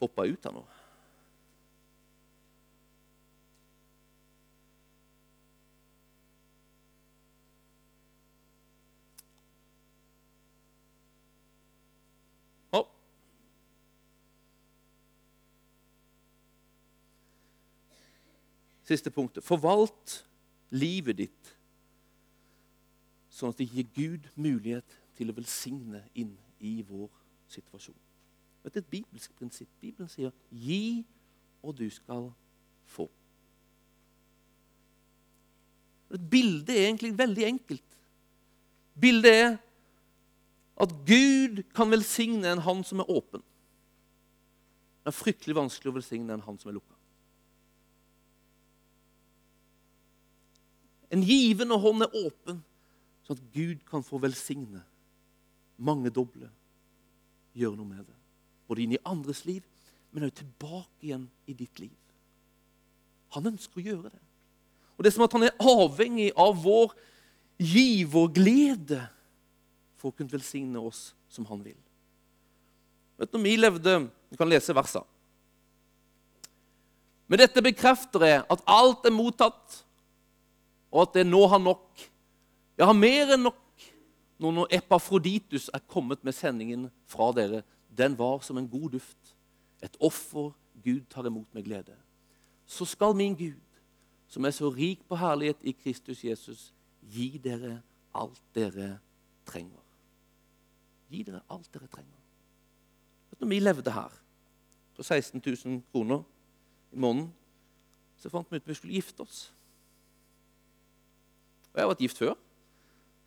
Hoppa 0.00 0.26
ut 0.26 0.44
her 0.44 0.56
nå. 0.56 0.64
Siste 18.92 19.10
punktet. 19.14 19.44
Forvalt 19.44 20.22
livet 20.74 21.16
ditt 21.22 21.52
sånn 23.32 23.52
at 23.52 23.60
det 23.60 23.68
gir 23.72 23.88
Gud 23.96 24.28
mulighet 24.36 24.98
til 25.16 25.32
å 25.32 25.36
velsigne 25.36 26.02
inn 26.18 26.34
i 26.60 26.80
vår 26.86 27.08
situasjon. 27.52 27.96
Det 28.62 28.76
er 28.76 28.84
et 28.84 28.92
bibelsk 28.92 29.32
prinsipp. 29.38 29.68
Bibelen 29.80 30.08
sier 30.08 30.30
'gi, 30.50 31.04
og 31.62 31.78
du 31.78 31.88
skal 31.90 32.32
få'. 32.86 33.10
Et 36.12 36.30
bilde 36.30 36.72
er 36.72 36.86
egentlig 36.86 37.18
veldig 37.18 37.44
enkelt. 37.44 37.98
Bildet 39.00 39.32
er 39.32 39.56
at 40.76 40.90
Gud 41.06 41.62
kan 41.74 41.90
velsigne 41.90 42.52
en 42.52 42.58
hånd 42.58 42.84
som 42.84 43.00
er 43.00 43.10
åpen. 43.10 43.42
Det 45.02 45.10
er 45.10 45.16
fryktelig 45.16 45.56
vanskelig 45.56 45.90
å 45.90 45.94
velsigne 45.94 46.34
en 46.34 46.44
hånd 46.44 46.60
som 46.60 46.68
er 46.68 46.74
lukka. 46.74 46.94
En 51.10 51.22
givende 51.22 51.78
hånd 51.78 52.02
er 52.02 52.14
åpen 52.26 52.62
sånn 53.26 53.38
at 53.38 53.52
Gud 53.54 53.84
kan 53.88 54.04
få 54.06 54.20
velsigne. 54.22 54.84
mangedoble, 55.82 56.46
gjøre 57.58 57.74
noe 57.74 57.88
med 57.88 58.04
det. 58.06 58.18
Både 58.68 58.82
inn 58.84 58.92
i 58.94 59.00
andres 59.08 59.40
liv, 59.48 59.64
men 60.12 60.28
også 60.28 60.42
tilbake 60.42 61.00
igjen 61.02 61.24
i 61.50 61.54
ditt 61.58 61.80
liv. 61.80 61.96
Han 63.34 63.48
ønsker 63.50 63.80
å 63.80 63.84
gjøre 63.86 64.12
det. 64.12 64.20
Og 64.94 65.02
Det 65.02 65.10
er 65.10 65.16
som 65.16 65.24
at 65.24 65.34
han 65.34 65.48
er 65.48 65.56
avhengig 65.58 66.28
av 66.38 66.60
vår 66.62 66.92
giverglede 67.58 69.00
for 69.98 70.12
å 70.12 70.16
kunne 70.16 70.30
velsigne 70.30 70.78
oss 70.78 71.16
som 71.32 71.48
han 71.48 71.64
vil. 71.64 71.78
Vet 73.18 73.32
du, 73.32 73.38
når 73.38 73.48
vi 73.48 73.56
levde, 73.56 73.96
Du 74.30 74.36
kan 74.36 74.48
lese 74.48 74.72
versene. 74.72 75.04
Med 77.28 77.42
dette 77.42 77.60
bekrefter 77.64 78.24
jeg 78.24 78.44
at 78.48 78.62
alt 78.64 79.04
er 79.04 79.12
mottatt, 79.12 79.82
og 80.88 81.02
at 81.02 81.18
jeg 81.20 81.28
nå 81.28 81.40
har 81.48 81.60
nok. 81.60 82.04
Jeg 82.82 82.88
har 82.88 82.98
mer 82.98 83.30
enn 83.30 83.44
nok 83.46 83.82
nå 84.42 84.50
når 84.50 84.72
Epafroditus 84.74 85.68
er 85.70 85.84
kommet 85.86 86.24
med 86.26 86.34
sendingen 86.34 86.88
fra 87.06 87.28
dere. 87.30 87.60
Den 87.86 88.16
var 88.18 88.42
som 88.42 88.58
en 88.58 88.66
god 88.66 88.96
duft, 88.96 89.36
et 89.78 89.94
offer 90.02 90.50
Gud 90.82 91.04
tar 91.06 91.28
imot 91.30 91.54
med 91.54 91.62
glede. 91.62 91.94
Så 92.66 92.88
skal 92.90 93.14
min 93.14 93.38
Gud, 93.38 93.62
som 94.26 94.42
er 94.42 94.50
så 94.50 94.72
rik 94.74 95.06
på 95.06 95.14
herlighet 95.14 95.62
i 95.62 95.76
Kristus 95.78 96.24
Jesus, 96.26 96.72
gi 97.06 97.38
dere 97.38 97.76
alt 98.18 98.42
dere 98.50 98.96
trenger. 99.46 99.86
Gi 101.06 101.22
dere 101.22 101.46
alt 101.54 101.70
dere 101.70 101.86
trenger. 101.86 102.18
Når 103.38 103.54
vi 103.54 103.62
levde 103.62 103.94
her 103.94 104.22
på 104.98 105.06
16 105.06 105.38
000 105.38 105.82
kroner 105.92 106.26
i 106.90 106.98
måneden, 106.98 107.30
så 108.18 108.30
fant 108.30 108.50
vi 108.50 108.58
ut 108.58 108.66
vi 108.66 108.74
skulle 108.74 108.98
gifte 108.98 109.22
oss. 109.22 109.52
Og 111.70 111.78
Jeg 111.78 111.86
har 111.86 111.94
vært 111.94 112.10
gift 112.10 112.18
før, 112.18 112.41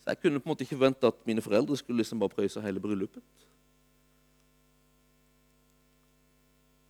så 0.05 0.13
jeg 0.13 0.19
kunne 0.21 0.39
på 0.39 0.45
en 0.45 0.51
måte 0.51 0.61
ikke 0.61 0.75
forvente 0.77 1.07
at 1.09 1.23
mine 1.25 1.41
foreldre 1.41 1.77
skulle 1.77 1.97
liksom 1.97 2.19
bare 2.21 2.29
prøyse 2.29 2.61
hele 2.61 2.79
bryllupet. 2.79 3.23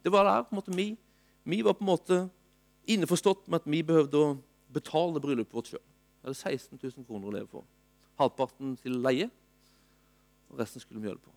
Det 0.04 0.12
var 0.12 0.24
der 0.28 0.42
på 0.42 0.52
en 0.52 0.56
måte 0.56 0.76
vi, 0.76 0.98
vi 1.44 1.62
var 1.64 1.74
på 1.74 1.86
en 1.86 1.86
måte 1.86 2.18
innforstått 2.88 3.48
med 3.48 3.62
at 3.62 3.72
vi 3.72 3.80
behøvde 3.88 4.20
å 4.20 4.36
betale 4.76 5.22
bryllupet 5.24 5.56
vårt 5.56 5.72
sjøl. 5.72 5.80
Vi 5.80 6.28
hadde 6.28 6.42
16 6.42 6.80
000 6.84 7.08
kroner 7.08 7.32
å 7.32 7.36
leve 7.38 7.48
for. 7.48 7.64
Halvparten 8.20 8.76
til 8.84 9.00
leie, 9.00 9.30
og 10.52 10.60
resten 10.60 10.84
skulle 10.84 11.00
vi 11.00 11.08
gjøre 11.08 11.22
det 11.22 11.24
på. 11.24 11.36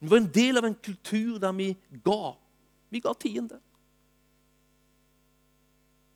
Vi 0.00 0.08
var 0.08 0.22
en 0.22 0.32
del 0.32 0.58
av 0.62 0.64
en 0.64 0.80
kultur 0.80 1.36
der 1.38 1.52
vi 1.60 1.74
ga. 2.04 2.32
Vi 2.88 3.04
ga 3.04 3.12
tiende. 3.20 3.60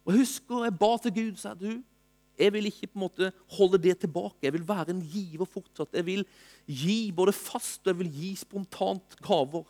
Og 0.04 0.12
Jeg 0.12 0.24
husker 0.24 0.64
jeg 0.64 0.78
ba 0.78 0.96
til 1.02 1.14
Gud 1.20 1.36
sa 1.36 1.52
du, 1.52 1.82
jeg 2.38 2.52
vil 2.52 2.66
ikke 2.66 2.88
på 2.90 2.98
en 2.98 3.04
måte 3.04 3.30
holde 3.56 3.78
det 3.78 3.98
tilbake. 4.02 4.42
Jeg 4.42 4.54
vil 4.56 4.66
være 4.68 4.90
en 4.90 5.02
giver 5.02 5.46
fortsatt. 5.46 5.94
Jeg 5.94 6.06
vil 6.06 6.24
gi 6.66 7.12
både 7.14 7.34
fast 7.36 7.84
og 7.84 7.92
jeg 7.92 8.00
vil 8.02 8.12
gi 8.12 8.30
spontant 8.38 9.16
gaver. 9.22 9.66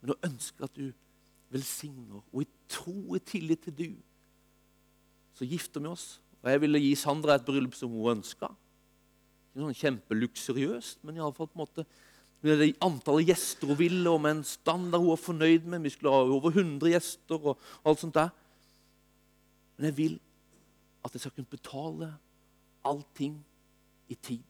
Men 0.00 0.14
jeg 0.14 0.30
ønsker 0.30 0.66
at 0.66 0.76
du 0.76 0.90
velsigner, 1.50 2.22
og 2.32 2.44
i 2.44 2.48
tro 2.70 2.94
og 3.10 3.24
tillit 3.26 3.64
til 3.66 3.74
du, 3.74 3.88
så 5.34 5.48
gifter 5.48 5.82
vi 5.82 5.90
oss. 5.90 6.20
Og 6.40 6.52
jeg 6.52 6.62
ville 6.62 6.80
gi 6.80 6.92
Sandra 6.96 7.36
et 7.36 7.44
bryllup 7.44 7.74
som 7.76 7.92
hun 7.92 8.14
ønska. 8.18 8.48
Ikke 9.50 9.64
sånn 9.64 9.80
kjempeluksuriøst, 9.80 11.02
men 11.04 11.18
iallfall 11.18 11.50
på 11.50 11.58
en 11.58 11.64
måte 11.64 11.86
med 12.40 12.62
det 12.62 12.70
antallet 12.80 13.28
gjester 13.28 13.68
hun 13.68 13.76
ville, 13.80 14.06
og 14.08 14.22
med 14.24 14.38
en 14.38 14.46
standard 14.48 15.02
hun 15.02 15.12
var 15.12 15.20
fornøyd 15.20 15.66
med. 15.68 15.82
Vi 15.84 15.92
skulle 15.92 16.14
ha 16.14 16.22
over 16.24 16.54
100 16.54 16.94
gjester 16.94 17.50
og 17.52 17.66
alt 17.84 18.00
sånt 18.00 18.16
der. 18.16 18.30
Men 19.80 19.88
jeg 19.88 19.96
vil 19.96 20.18
at 21.04 21.14
jeg 21.16 21.22
skal 21.22 21.32
kunne 21.32 21.48
betale 21.48 22.10
allting 22.84 23.38
i 24.12 24.16
tid. 24.20 24.44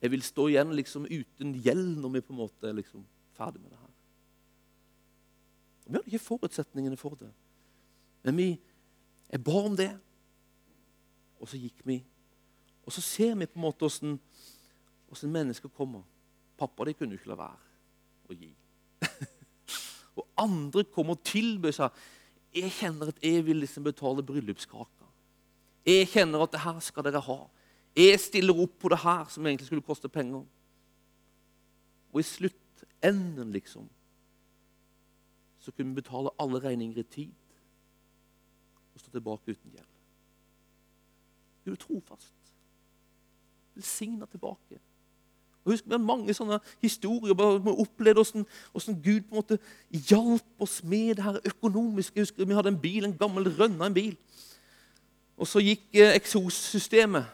Jeg 0.00 0.10
vil 0.12 0.24
stå 0.24 0.46
igjen 0.48 0.72
liksom 0.72 1.04
uten 1.04 1.52
gjeld 1.60 1.98
når 2.00 2.16
vi 2.16 2.22
på 2.24 2.32
en 2.32 2.40
måte 2.40 2.68
er 2.68 2.78
liksom 2.78 3.04
ferdig 3.36 3.60
med 3.60 3.74
det 3.74 3.80
her. 3.82 3.92
Vi 5.84 5.92
hadde 5.92 6.08
ikke 6.08 6.24
forutsetningene 6.24 6.96
for 6.96 7.20
det. 7.20 7.28
Men 8.24 8.40
vi, 8.40 8.48
jeg 9.28 9.44
ba 9.44 9.60
om 9.60 9.76
det, 9.76 9.90
og 11.40 11.48
så 11.52 11.60
gikk 11.60 11.84
vi 11.84 12.00
og 12.84 12.92
så 12.92 13.00
ser 13.00 13.34
vi 13.34 13.46
på 13.46 13.58
en 13.58 13.64
måte 13.64 13.88
hvordan 13.88 15.32
mennesker 15.32 15.68
kommer. 15.68 16.02
Pappa 16.58 16.84
de 16.84 16.94
kunne 16.94 17.16
ikke 17.16 17.30
la 17.30 17.38
være 17.38 18.28
å 18.28 18.36
gi. 18.36 18.50
og 20.18 20.26
andre 20.38 20.84
kommer 20.92 21.16
og 21.16 21.24
tilbyr 21.24 21.72
seg. 21.74 22.04
Jeg 22.54 22.70
kjenner 22.72 23.10
at 23.10 23.18
jeg 23.22 23.42
vil 23.46 23.62
liksom 23.62 23.84
betale 23.84 24.22
bryllupskaka. 24.26 25.08
Jeg 25.86 26.08
kjenner 26.12 26.44
at 26.44 26.52
det 26.54 26.62
her 26.64 26.78
skal 26.80 27.06
dere 27.06 27.22
ha. 27.26 27.38
Jeg 27.96 28.20
stiller 28.20 28.60
opp 28.64 28.78
på 28.80 28.90
det 28.90 29.00
her 29.02 29.26
som 29.30 29.46
egentlig 29.46 29.66
skulle 29.66 29.86
koste 29.86 30.08
penger. 30.08 30.44
Og 32.12 32.20
i 32.20 32.26
sluttenden, 32.26 33.50
liksom, 33.52 33.88
så 35.58 35.72
kunne 35.72 35.90
vi 35.90 36.00
betale 36.02 36.32
alle 36.38 36.62
regninger 36.62 36.98
i 37.02 37.02
tid 37.02 37.32
og 38.94 39.02
stå 39.02 39.10
tilbake 39.10 39.50
uten 39.50 39.74
gjeld. 39.74 39.92
Gud 41.64 41.74
er 41.74 41.82
trofast 41.82 42.34
velsigna 43.74 44.26
tilbake. 44.30 44.78
Og 45.64 45.72
husk, 45.72 45.84
Vi 45.86 45.92
har 45.92 45.98
mange 45.98 46.34
sånne 46.36 46.58
historier 46.82 47.34
bare 47.34 47.60
vi 47.62 47.72
opplevde 47.72 48.20
hvordan, 48.20 48.46
hvordan 48.72 48.98
Gud 49.04 49.20
på 49.20 49.32
en 49.32 49.40
måte 49.40 49.58
hjalp 49.90 50.64
oss 50.66 50.82
med 50.84 51.14
det 51.16 51.24
her 51.24 51.38
økonomiske. 51.44 52.16
Jeg 52.16 52.28
husker 52.28 52.44
Vi 52.44 52.54
hadde 52.54 52.68
en 52.68 52.80
bil, 52.80 53.04
en 53.04 53.16
gammel 53.18 53.48
rønna 53.58 53.86
en 53.86 53.94
bil. 53.94 54.16
Og 55.36 55.48
så 55.48 55.62
gikk 55.64 55.88
eh, 55.96 56.12
eksossystemet. 56.14 57.24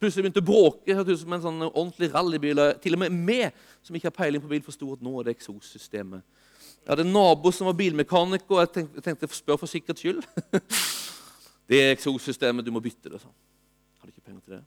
Plutselig 0.00 0.24
begynte 0.24 0.42
å 0.42 0.46
bråke. 0.48 0.94
Hørtes 0.94 1.20
ut 1.20 1.24
som 1.26 1.36
en 1.36 1.44
sånn 1.44 1.66
ordentlig 1.68 2.08
rallybil. 2.14 2.62
Til 2.82 2.96
og 2.96 3.02
med 3.04 3.12
meg, 3.12 3.60
som 3.82 3.96
ikke 3.98 4.08
har 4.08 4.16
peiling 4.16 4.42
på 4.42 4.50
bil, 4.50 4.64
forsto 4.64 4.92
at 4.94 5.04
nå 5.04 5.12
er 5.18 5.28
det 5.28 5.36
eksossystemet. 5.36 6.24
Jeg 6.78 6.92
hadde 6.94 7.04
en 7.04 7.12
nabo 7.12 7.52
som 7.52 7.68
var 7.68 7.76
bilmekaniker, 7.76 8.54
og 8.54 8.62
jeg 8.62 8.72
tenkte, 8.78 9.04
tenkte 9.04 9.28
spør 9.34 9.60
for 9.60 9.68
sikkerhets 9.68 10.00
skyld. 10.00 10.24
det 11.68 11.82
er 11.82 11.92
eksossystemet, 11.98 12.64
du 12.64 12.72
må 12.72 12.80
bytte 12.80 13.12
det. 13.12 13.20
sånn. 13.20 13.36
Hadde 14.00 14.14
ikke 14.14 14.24
penger 14.24 14.40
til 14.46 14.56
det 14.56 14.64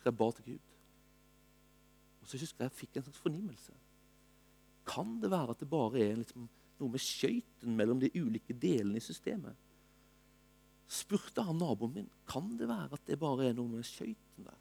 husker 0.00 0.10
jeg 0.10 0.16
ba 0.16 0.30
til 0.32 0.44
Gud. 0.44 0.68
Og 2.20 2.28
så 2.28 2.38
husker 2.40 2.64
jeg 2.64 2.70
jeg 2.70 2.78
fikk 2.78 2.96
en 2.96 3.02
slags 3.02 3.24
fornimmelse. 3.24 3.72
Kan 4.88 5.20
det 5.20 5.30
være 5.30 5.50
at 5.50 5.60
det 5.60 5.68
bare 5.70 6.00
er 6.00 6.16
liksom 6.16 6.48
noe 6.80 6.90
med 6.90 7.02
skøyten 7.04 7.76
mellom 7.76 8.00
de 8.00 8.10
ulike 8.16 8.56
delene 8.56 8.96
i 8.96 9.04
systemet? 9.04 9.56
Spurte 10.90 11.44
han 11.46 11.60
naboen 11.60 11.92
min 11.94 12.08
kan 12.26 12.56
det 12.58 12.68
være 12.68 12.96
at 12.96 13.06
det 13.06 13.18
bare 13.20 13.50
er 13.50 13.54
noe 13.54 13.68
med 13.68 13.84
skøyten 13.86 14.48
der. 14.48 14.58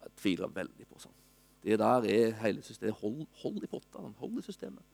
Jeg 0.00 0.14
tviler 0.16 0.52
veldig 0.52 0.86
på 0.88 1.00
sånn. 1.00 1.16
Det 1.60 1.76
der 1.80 2.06
er 2.08 2.36
hele 2.40 2.62
systemet. 2.62 3.00
Hold, 3.00 3.26
hold 3.42 3.64
i 3.64 3.68
potta. 3.68 4.04
Hold 4.20 4.38
i 4.40 4.44
systemet. 4.44 4.84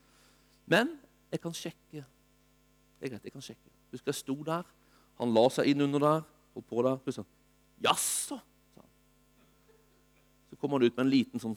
Men 0.67 0.97
jeg 1.31 1.43
kan 1.43 1.55
sjekke. 1.55 2.03
Det 2.97 3.07
er 3.07 3.13
greit, 3.13 3.29
jeg 3.29 3.35
kan 3.35 3.45
sjekke. 3.45 3.71
Husker 3.93 4.11
jeg 4.11 4.23
sto 4.23 4.37
der. 4.47 4.67
Han 5.21 5.35
la 5.35 5.47
seg 5.53 5.71
inn 5.71 5.85
under 5.85 6.03
der. 6.03 6.27
Holdt 6.55 6.69
på 6.71 6.83
der. 6.83 6.99
Plutselig 7.05 7.29
Jaså! 7.85 8.41
Så 10.57 10.61
kommer 10.61 10.79
han 10.79 10.87
ut 10.89 10.97
med 10.97 11.05
en 11.05 11.13
liten 11.13 11.43
sånn 11.43 11.57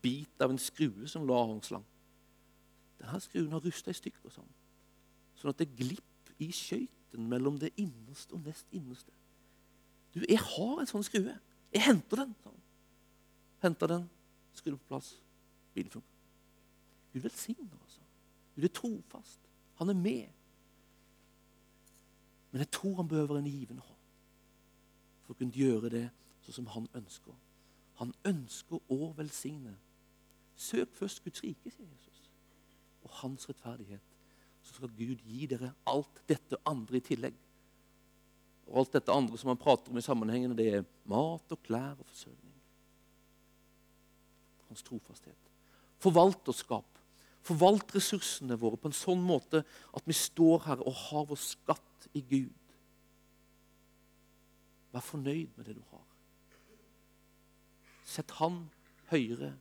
bit 0.00 0.40
av 0.40 0.54
en 0.54 0.60
skrue 0.62 1.04
som 1.10 1.26
lå 1.28 1.36
armslang. 1.36 1.84
Denne 2.96 3.20
skruen 3.20 3.52
har 3.52 3.60
rusta 3.60 3.92
i 3.92 3.98
stykker, 3.98 4.32
sånn. 4.32 4.48
sånn 5.36 5.52
at 5.52 5.60
det 5.60 5.68
glipp 5.76 6.32
i 6.40 6.48
skøyten 6.54 7.28
mellom 7.28 7.58
det 7.60 7.74
innerste 7.76 8.32
og 8.34 8.46
nest 8.48 8.64
innerste. 8.72 9.12
Du, 10.14 10.22
jeg 10.24 10.40
har 10.40 10.80
en 10.80 10.88
sånn 10.88 11.04
skrue. 11.04 11.36
Jeg 11.74 11.84
henter 11.84 12.24
den. 12.24 12.32
sånn. 12.42 12.56
Henter 13.60 13.92
den, 13.92 14.08
skrur 14.56 14.78
på 14.80 14.94
plass. 14.94 15.12
Bilen 15.76 15.92
funker. 15.92 16.16
Gud 17.12 17.22
velsigner, 17.28 17.76
altså. 17.84 18.00
Gud 18.56 18.64
er 18.64 18.74
trofast. 18.80 19.52
Han 19.82 19.92
er 19.92 20.00
med. 20.00 20.32
Men 22.50 22.64
jeg 22.64 22.70
tror 22.72 22.96
han 22.96 23.08
behøver 23.12 23.38
en 23.38 23.52
givende 23.52 23.84
hånd 23.84 23.96
for 25.26 25.36
å 25.36 25.38
kunne 25.42 25.52
gjøre 25.52 25.92
det 25.92 26.06
sånn 26.46 26.62
som 26.62 26.70
han 26.72 26.88
ønsker. 26.96 27.36
Han 27.98 28.14
ønsker 28.26 28.78
å 28.94 29.12
velsigne. 29.18 29.74
Søk 30.58 30.94
først 30.98 31.22
Guds 31.24 31.42
rike, 31.44 31.70
sier 31.70 31.86
Jesus, 31.86 32.30
og 33.06 33.14
hans 33.22 33.46
rettferdighet. 33.50 34.16
Så 34.62 34.76
skal 34.76 34.92
Gud 34.98 35.22
gi 35.26 35.46
dere 35.50 35.72
alt 35.88 36.22
dette 36.30 36.58
andre 36.68 36.98
i 36.98 37.04
tillegg. 37.04 37.36
Og 38.68 38.82
alt 38.82 38.98
dette 38.98 39.14
andre 39.14 39.38
som 39.40 39.52
han 39.52 39.60
prater 39.60 39.90
om 39.90 39.98
i 39.98 40.04
sammenhengene, 40.04 40.56
det 40.58 40.68
er 40.80 40.86
mat 41.08 41.54
og 41.54 41.62
klær 41.64 41.96
og 41.96 42.06
forsørgning. 42.10 42.56
Hans 44.68 44.84
trofasthet. 44.84 45.52
Forvalterskap. 46.02 46.98
Forvalt 47.48 47.94
ressursene 47.96 48.58
våre 48.60 48.76
på 48.76 48.90
en 48.90 48.98
sånn 48.98 49.22
måte 49.24 49.62
at 49.96 50.04
vi 50.06 50.14
står 50.16 50.66
her 50.66 50.82
og 50.84 50.98
har 51.06 51.24
vår 51.30 51.40
skatt 51.40 52.10
i 52.18 52.20
Gud. 52.20 52.74
Vær 54.92 55.04
fornøyd 55.04 55.56
med 55.56 55.64
det 55.70 55.78
du 55.78 55.84
har. 55.94 56.17
Sett 58.08 58.32
han 58.38 58.62
høyere 59.10 59.52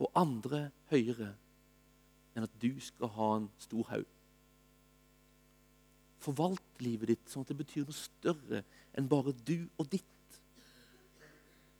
og 0.00 0.10
andre 0.16 0.70
høyere 0.90 1.32
enn 2.32 2.46
at 2.46 2.54
du 2.62 2.70
skal 2.80 3.12
ha 3.12 3.28
en 3.36 3.48
stor 3.60 3.84
haug. 3.90 4.08
Forvalt 6.22 6.82
livet 6.84 7.12
ditt 7.12 7.28
sånn 7.28 7.44
at 7.44 7.52
det 7.52 7.58
betyr 7.58 7.84
noe 7.84 7.98
større 7.98 8.62
enn 8.96 9.10
bare 9.10 9.34
du 9.44 9.58
og 9.76 9.90
ditt. 9.92 10.38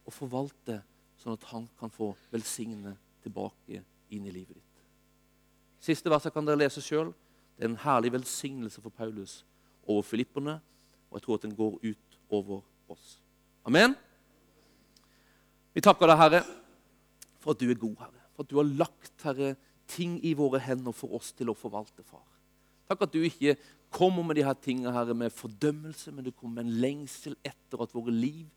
Og 0.05 0.13
forvalt 0.13 0.59
det 0.69 0.81
sånn 1.23 1.39
at 1.39 1.49
han 1.53 1.69
kan 1.79 1.93
få 1.95 2.11
velsigne 2.33 2.97
tilbake 3.23 3.85
inn 4.13 4.27
i 4.27 4.35
livet 4.35 4.59
ditt. 4.59 4.85
Siste 5.83 6.11
verset 6.13 6.35
kan 6.35 6.47
dere 6.47 6.61
lese 6.61 6.83
sjøl. 6.85 7.15
Det 7.57 7.65
er 7.65 7.71
en 7.71 7.83
herlig 7.85 8.13
velsignelse 8.15 8.83
for 8.83 8.95
Paulus 8.95 9.41
over 9.87 10.05
filipperne, 10.07 10.59
og 11.11 11.19
jeg 11.19 11.25
tror 11.25 11.39
at 11.39 11.47
den 11.47 11.57
går 11.59 11.79
ut 11.83 12.19
over 12.31 12.63
oss. 12.91 13.17
Amen. 13.67 13.95
Vi 15.73 15.83
takker 15.85 16.11
deg, 16.11 16.21
Herre, 16.21 16.43
for 17.41 17.55
at 17.55 17.63
du 17.63 17.71
er 17.71 17.81
god, 17.81 17.97
Herre. 18.05 18.25
For 18.37 18.45
at 18.45 18.51
du 18.51 18.59
har 18.61 18.69
lagt, 18.69 19.15
Herre, 19.25 19.55
ting 19.91 20.19
i 20.25 20.35
våre 20.37 20.61
hender 20.63 20.95
for 20.97 21.17
oss 21.19 21.33
til 21.37 21.53
å 21.53 21.57
forvalte, 21.57 22.05
far. 22.07 22.25
Takk 22.89 23.07
at 23.07 23.15
du 23.15 23.23
ikke 23.25 23.57
kommer 23.93 24.25
med 24.27 24.37
de 24.39 24.45
her 24.47 24.57
tingene 24.61 24.93
Herre, 24.95 25.17
med 25.17 25.35
fordømmelse, 25.35 26.13
men 26.13 26.27
du 26.27 26.33
kommer 26.33 26.61
med 26.61 26.69
en 26.69 26.81
lengsel 26.85 27.37
etter 27.45 27.85
at 27.85 27.95
våre 27.97 28.13
liv 28.15 28.49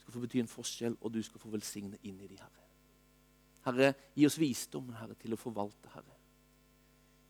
skal 0.00 0.16
få 0.16 0.24
bety 0.24 0.42
en 0.42 0.50
forskjell, 0.50 0.98
og 1.00 1.12
du 1.12 1.22
skal 1.24 1.40
få 1.40 1.52
velsigne 1.52 2.00
inn 2.02 2.18
i 2.20 2.28
de, 2.28 2.40
Herre. 2.40 2.64
Herre, 3.64 3.94
gi 4.16 4.26
oss 4.28 4.36
visdom 4.40 4.92
Herre, 4.98 5.16
til 5.20 5.36
å 5.36 5.40
forvalte, 5.40 5.92
Herre. 5.94 6.16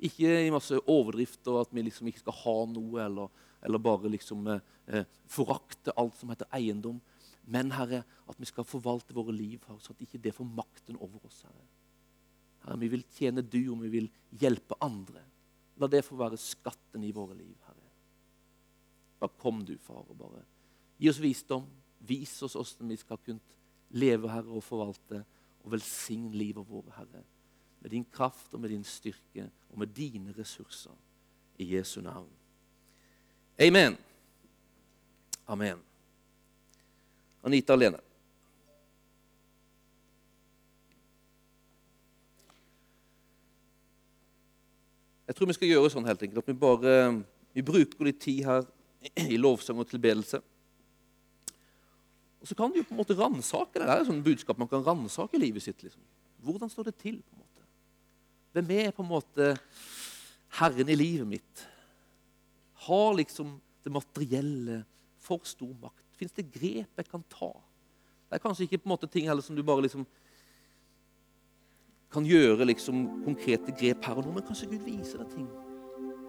Ikke 0.04 0.30
i 0.42 0.50
masse 0.52 0.78
overdrifter, 0.90 1.60
at 1.60 1.70
vi 1.74 1.84
liksom 1.86 2.10
ikke 2.10 2.24
skal 2.24 2.38
ha 2.40 2.56
noe, 2.72 3.02
eller, 3.04 3.44
eller 3.64 3.82
bare 3.82 4.10
liksom 4.10 4.48
eh, 4.50 4.72
eh, 4.90 5.06
forakte 5.30 5.94
alt 6.00 6.18
som 6.18 6.32
heter 6.34 6.50
eiendom. 6.54 6.98
Men 7.46 7.72
Herre, 7.76 8.02
at 8.28 8.40
vi 8.40 8.48
skal 8.48 8.64
forvalte 8.64 9.14
våre 9.16 9.34
liv, 9.34 9.60
Herre, 9.66 9.80
så 9.82 9.92
at 9.92 10.02
ikke 10.04 10.20
det 10.22 10.32
får 10.34 10.48
makten 10.48 10.96
over 10.96 11.26
oss. 11.26 11.42
Herre. 11.44 11.66
Herre, 12.64 12.78
Vi 12.80 12.88
vil 12.88 13.04
tjene 13.16 13.42
du, 13.42 13.60
og 13.72 13.82
vi 13.82 13.92
vil 13.98 14.10
hjelpe 14.40 14.78
andre. 14.80 15.22
La 15.76 15.88
det 15.90 16.04
få 16.06 16.16
være 16.16 16.38
skatten 16.40 17.04
i 17.04 17.12
våre 17.12 17.36
liv, 17.36 17.56
Herre. 17.66 17.90
Bare 19.20 19.40
kom 19.40 19.64
du, 19.64 19.76
far, 19.78 20.04
og 20.08 20.16
bare 20.18 20.44
gi 20.98 21.10
oss 21.10 21.20
visdom. 21.20 21.66
Vis 22.04 22.42
oss 22.44 22.56
hvordan 22.56 22.90
vi 22.92 22.96
skal 23.00 23.20
kunne 23.24 23.40
leve, 23.96 24.30
Herre, 24.30 24.52
og 24.52 24.64
forvalte 24.64 25.24
og 25.64 25.72
velsigne 25.72 26.32
livet 26.36 26.68
vårt, 26.68 26.92
Herre. 26.96 27.24
Med 27.80 27.90
din 27.90 28.04
kraft 28.04 28.54
og 28.54 28.60
med 28.60 28.72
din 28.72 28.84
styrke 28.84 29.50
og 29.68 29.78
med 29.78 29.92
dine 29.96 30.32
ressurser. 30.38 30.96
I 31.58 31.76
Jesu 31.76 32.00
navn. 32.00 32.30
Amen. 33.60 33.96
Amen. 35.46 35.93
Anita 37.44 37.76
Lene. 37.76 38.00
Jeg 45.24 45.36
tror 45.36 45.48
vi 45.48 45.56
skal 45.56 45.70
gjøre 45.70 45.92
sånn 45.92 46.06
helt 46.08 46.22
enkelt, 46.22 46.44
at 46.44 46.50
vi 46.52 46.58
bare 46.58 46.96
vi 47.54 47.62
bruker 47.62 48.06
litt 48.06 48.20
tid 48.22 48.42
her 48.48 48.66
i 49.30 49.38
lovsang 49.38 49.78
og 49.80 49.88
tilbedelse. 49.88 50.40
Og 52.42 52.50
så 52.50 52.56
kan 52.58 52.72
du 52.72 52.80
jo 52.80 52.84
på 52.84 52.92
en 52.92 53.00
måte 53.00 53.16
ransake 53.16 53.78
det. 53.78 53.86
Det 53.86 53.92
er 53.94 54.02
et 54.02 54.08
sånt 54.10 54.26
budskap 54.26 54.58
man 54.60 54.68
kan 54.68 54.84
ransake 54.84 55.40
livet 55.40 55.64
sitt. 55.64 55.80
liksom. 55.82 56.02
Hvordan 56.44 56.70
står 56.70 56.90
det 56.90 56.96
til? 57.00 57.22
på 57.22 57.36
en 57.36 57.40
måte? 57.40 57.62
Hvem 58.52 58.72
er 58.76 58.90
på 58.92 59.02
en 59.02 59.08
måte 59.08 59.54
herren 60.58 60.92
i 60.92 60.98
livet 60.98 61.30
mitt? 61.30 61.64
Har 62.84 63.14
liksom 63.16 63.54
det 63.84 63.92
materielle 63.92 64.82
for 65.24 65.40
stor 65.48 65.72
makt? 65.80 66.03
Fins 66.24 66.36
det 66.38 66.46
grep 66.48 67.00
jeg 67.02 67.08
kan 67.10 67.24
ta? 67.28 67.52
Det 68.30 68.38
er 68.38 68.40
kanskje 68.40 68.64
ikke 68.64 68.78
på 68.80 68.88
en 68.88 68.94
måte 68.94 69.08
ting 69.12 69.26
heller 69.28 69.44
som 69.44 69.56
du 69.56 69.62
bare 69.62 69.84
liksom 69.84 70.06
kan 72.14 72.24
gjøre 72.24 72.64
liksom 72.64 73.02
konkrete 73.26 73.74
grep 73.76 74.06
her 74.06 74.16
og 74.16 74.24
nå, 74.24 74.32
men 74.32 74.46
kanskje 74.46 74.70
Gud 74.70 74.86
viser 74.86 75.20
deg 75.20 75.34
ting. 75.34 75.48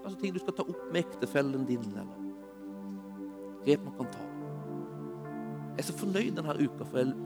Kanskje 0.02 0.20
ting 0.20 0.34
du 0.34 0.40
skal 0.42 0.56
ta 0.58 0.66
opp 0.66 0.82
med 0.90 1.00
ektefellen 1.06 1.64
din, 1.68 1.86
eller 1.94 2.18
grep 3.64 3.86
man 3.86 3.96
kan 4.02 4.10
ta. 4.18 4.26
Jeg 5.76 5.84
er 5.84 5.88
så 5.88 5.96
fornøyd 6.02 6.36
denne 6.36 6.58
uka, 6.58 6.90
for 6.90 7.00
jeg, 7.00 7.16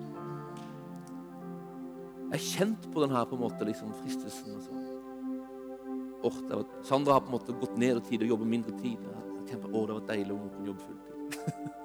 er 2.31 2.47
kjent 2.47 2.87
på 2.93 3.03
denne 3.03 3.25
på 3.27 3.41
en 3.41 3.45
måte, 3.49 3.67
liksom, 3.67 3.91
fristelsen. 4.05 4.55
Altså. 4.61 4.73
Or, 6.23 6.39
var, 6.53 6.65
Sandra 6.87 7.19
har 7.19 7.27
på 7.27 7.33
en 7.33 7.39
måte 7.41 7.59
gått 7.65 7.81
ned 7.81 7.99
i 7.99 8.07
tid 8.13 8.29
og 8.29 8.37
jobber 8.37 8.55
mindre 8.55 8.77
tid. 8.79 9.03
Jeg 9.41 9.51
tenker, 9.51 9.73
å, 9.73 9.87
det 9.89 9.99
var 9.99 10.09
deilig 10.15 10.37
om 10.37 10.45
hun 10.45 10.55
kunne 10.55 10.75
jobbe 10.75 10.87
fulltid. 10.87 11.77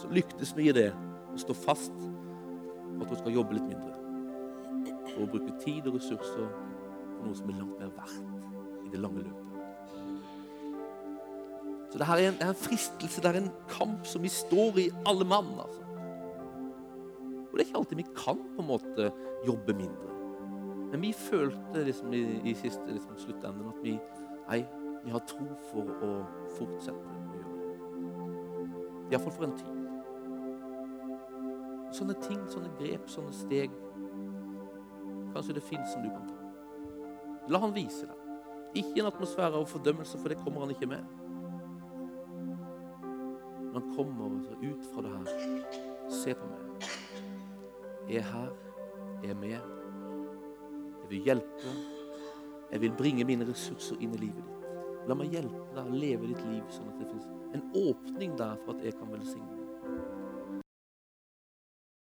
så 0.00 0.08
lyktes 0.08 0.54
vi 0.56 0.70
i 0.70 0.74
det 0.74 0.88
å 0.94 1.38
stå 1.40 1.54
fast 1.56 1.94
på 1.94 3.04
at 3.04 3.10
hun 3.12 3.20
skal 3.20 3.36
jobbe 3.36 3.56
litt 3.58 3.68
mindre. 3.68 3.96
Og 5.18 5.28
bruke 5.34 5.52
tid 5.60 5.86
og 5.90 5.98
ressurser 5.98 6.48
på 6.48 7.26
noe 7.26 7.36
som 7.36 7.50
er 7.52 7.60
langt 7.60 7.78
mer 7.80 7.92
verdt 7.98 8.86
i 8.86 8.92
det 8.92 9.00
lange 9.02 9.24
løpet. 9.26 9.46
Så 11.90 11.98
det 11.98 12.06
her 12.06 12.20
er 12.22 12.28
en, 12.30 12.38
er 12.38 12.52
en 12.52 12.58
fristelse, 12.58 13.20
det 13.20 13.30
er 13.32 13.40
en 13.40 13.50
kamp 13.68 14.06
som 14.06 14.22
vi 14.22 14.30
står 14.30 14.78
i, 14.78 14.90
alle 15.10 15.26
mann. 15.26 15.50
altså. 15.58 15.82
Og 17.50 17.58
det 17.58 17.64
er 17.64 17.66
ikke 17.66 17.80
alltid 17.80 17.98
vi 17.98 18.06
kan 18.14 18.38
på 18.54 18.62
en 18.62 18.68
måte 18.68 19.10
jobbe 19.46 19.74
mindre. 19.74 20.10
Men 20.92 21.02
vi 21.02 21.12
følte 21.12 21.84
liksom 21.84 22.14
i, 22.14 22.22
i 22.50 22.54
siste 22.54 22.86
liksom, 22.86 23.18
sluttenden 23.18 23.68
at 23.72 23.82
vi, 23.82 23.96
nei, 24.46 24.62
vi 25.04 25.10
har 25.10 25.26
tro 25.26 25.46
for 25.72 25.90
å 26.06 26.12
fortsette 26.56 26.94
å 26.94 27.34
gjøre 27.34 27.58
det. 27.58 27.76
Iallfall 29.10 29.34
for 29.34 29.48
en 29.48 29.58
tid. 29.58 29.79
Sånne 31.94 32.14
ting, 32.22 32.42
sånne 32.50 32.70
grep, 32.78 33.08
sånne 33.10 33.32
steg 33.34 33.74
Kanskje 35.34 35.54
det 35.56 35.62
fins 35.62 35.92
som 35.92 36.02
du 36.02 36.10
kan 36.10 36.26
ta. 36.26 36.38
La 37.50 37.60
han 37.62 37.74
vise 37.74 38.06
deg. 38.06 38.16
Ikke 38.80 39.02
en 39.02 39.08
atmosfære 39.10 39.58
av 39.58 39.66
fordømmelse, 39.70 40.18
for 40.18 40.30
det 40.30 40.38
kommer 40.42 40.64
han 40.64 40.72
ikke 40.74 40.88
med. 40.90 41.04
Men 43.70 43.92
kommer 43.94 44.26
altså 44.26 44.56
ut 44.58 44.88
fra 44.90 45.04
det 45.06 45.12
her. 45.14 45.78
Se 46.10 46.34
på 46.34 46.48
meg. 46.50 46.88
Jeg 48.10 48.24
er 48.24 48.26
her. 48.32 48.50
Jeg 49.22 49.30
er 49.30 49.38
med. 49.38 49.70
Jeg 51.02 51.10
vil 51.10 51.30
hjelpe. 51.30 51.76
Jeg 52.72 52.80
vil 52.80 52.98
bringe 52.98 53.26
mine 53.26 53.46
ressurser 53.46 54.02
inn 54.02 54.14
i 54.14 54.22
livet 54.26 54.42
ditt. 54.46 54.66
La 55.08 55.16
meg 55.18 55.32
hjelpe 55.34 55.70
deg 55.74 55.86
å 55.86 56.02
leve 56.02 56.30
ditt 56.30 56.42
liv 56.46 56.74
sånn 56.74 56.90
at 56.90 56.98
det 57.00 57.08
fins 57.10 57.30
en 57.54 57.64
åpning 57.74 58.36
der 58.38 58.58
for 58.64 58.76
at 58.76 58.84
jeg 58.86 58.98
kan 58.98 59.10
velsigne. 59.10 59.59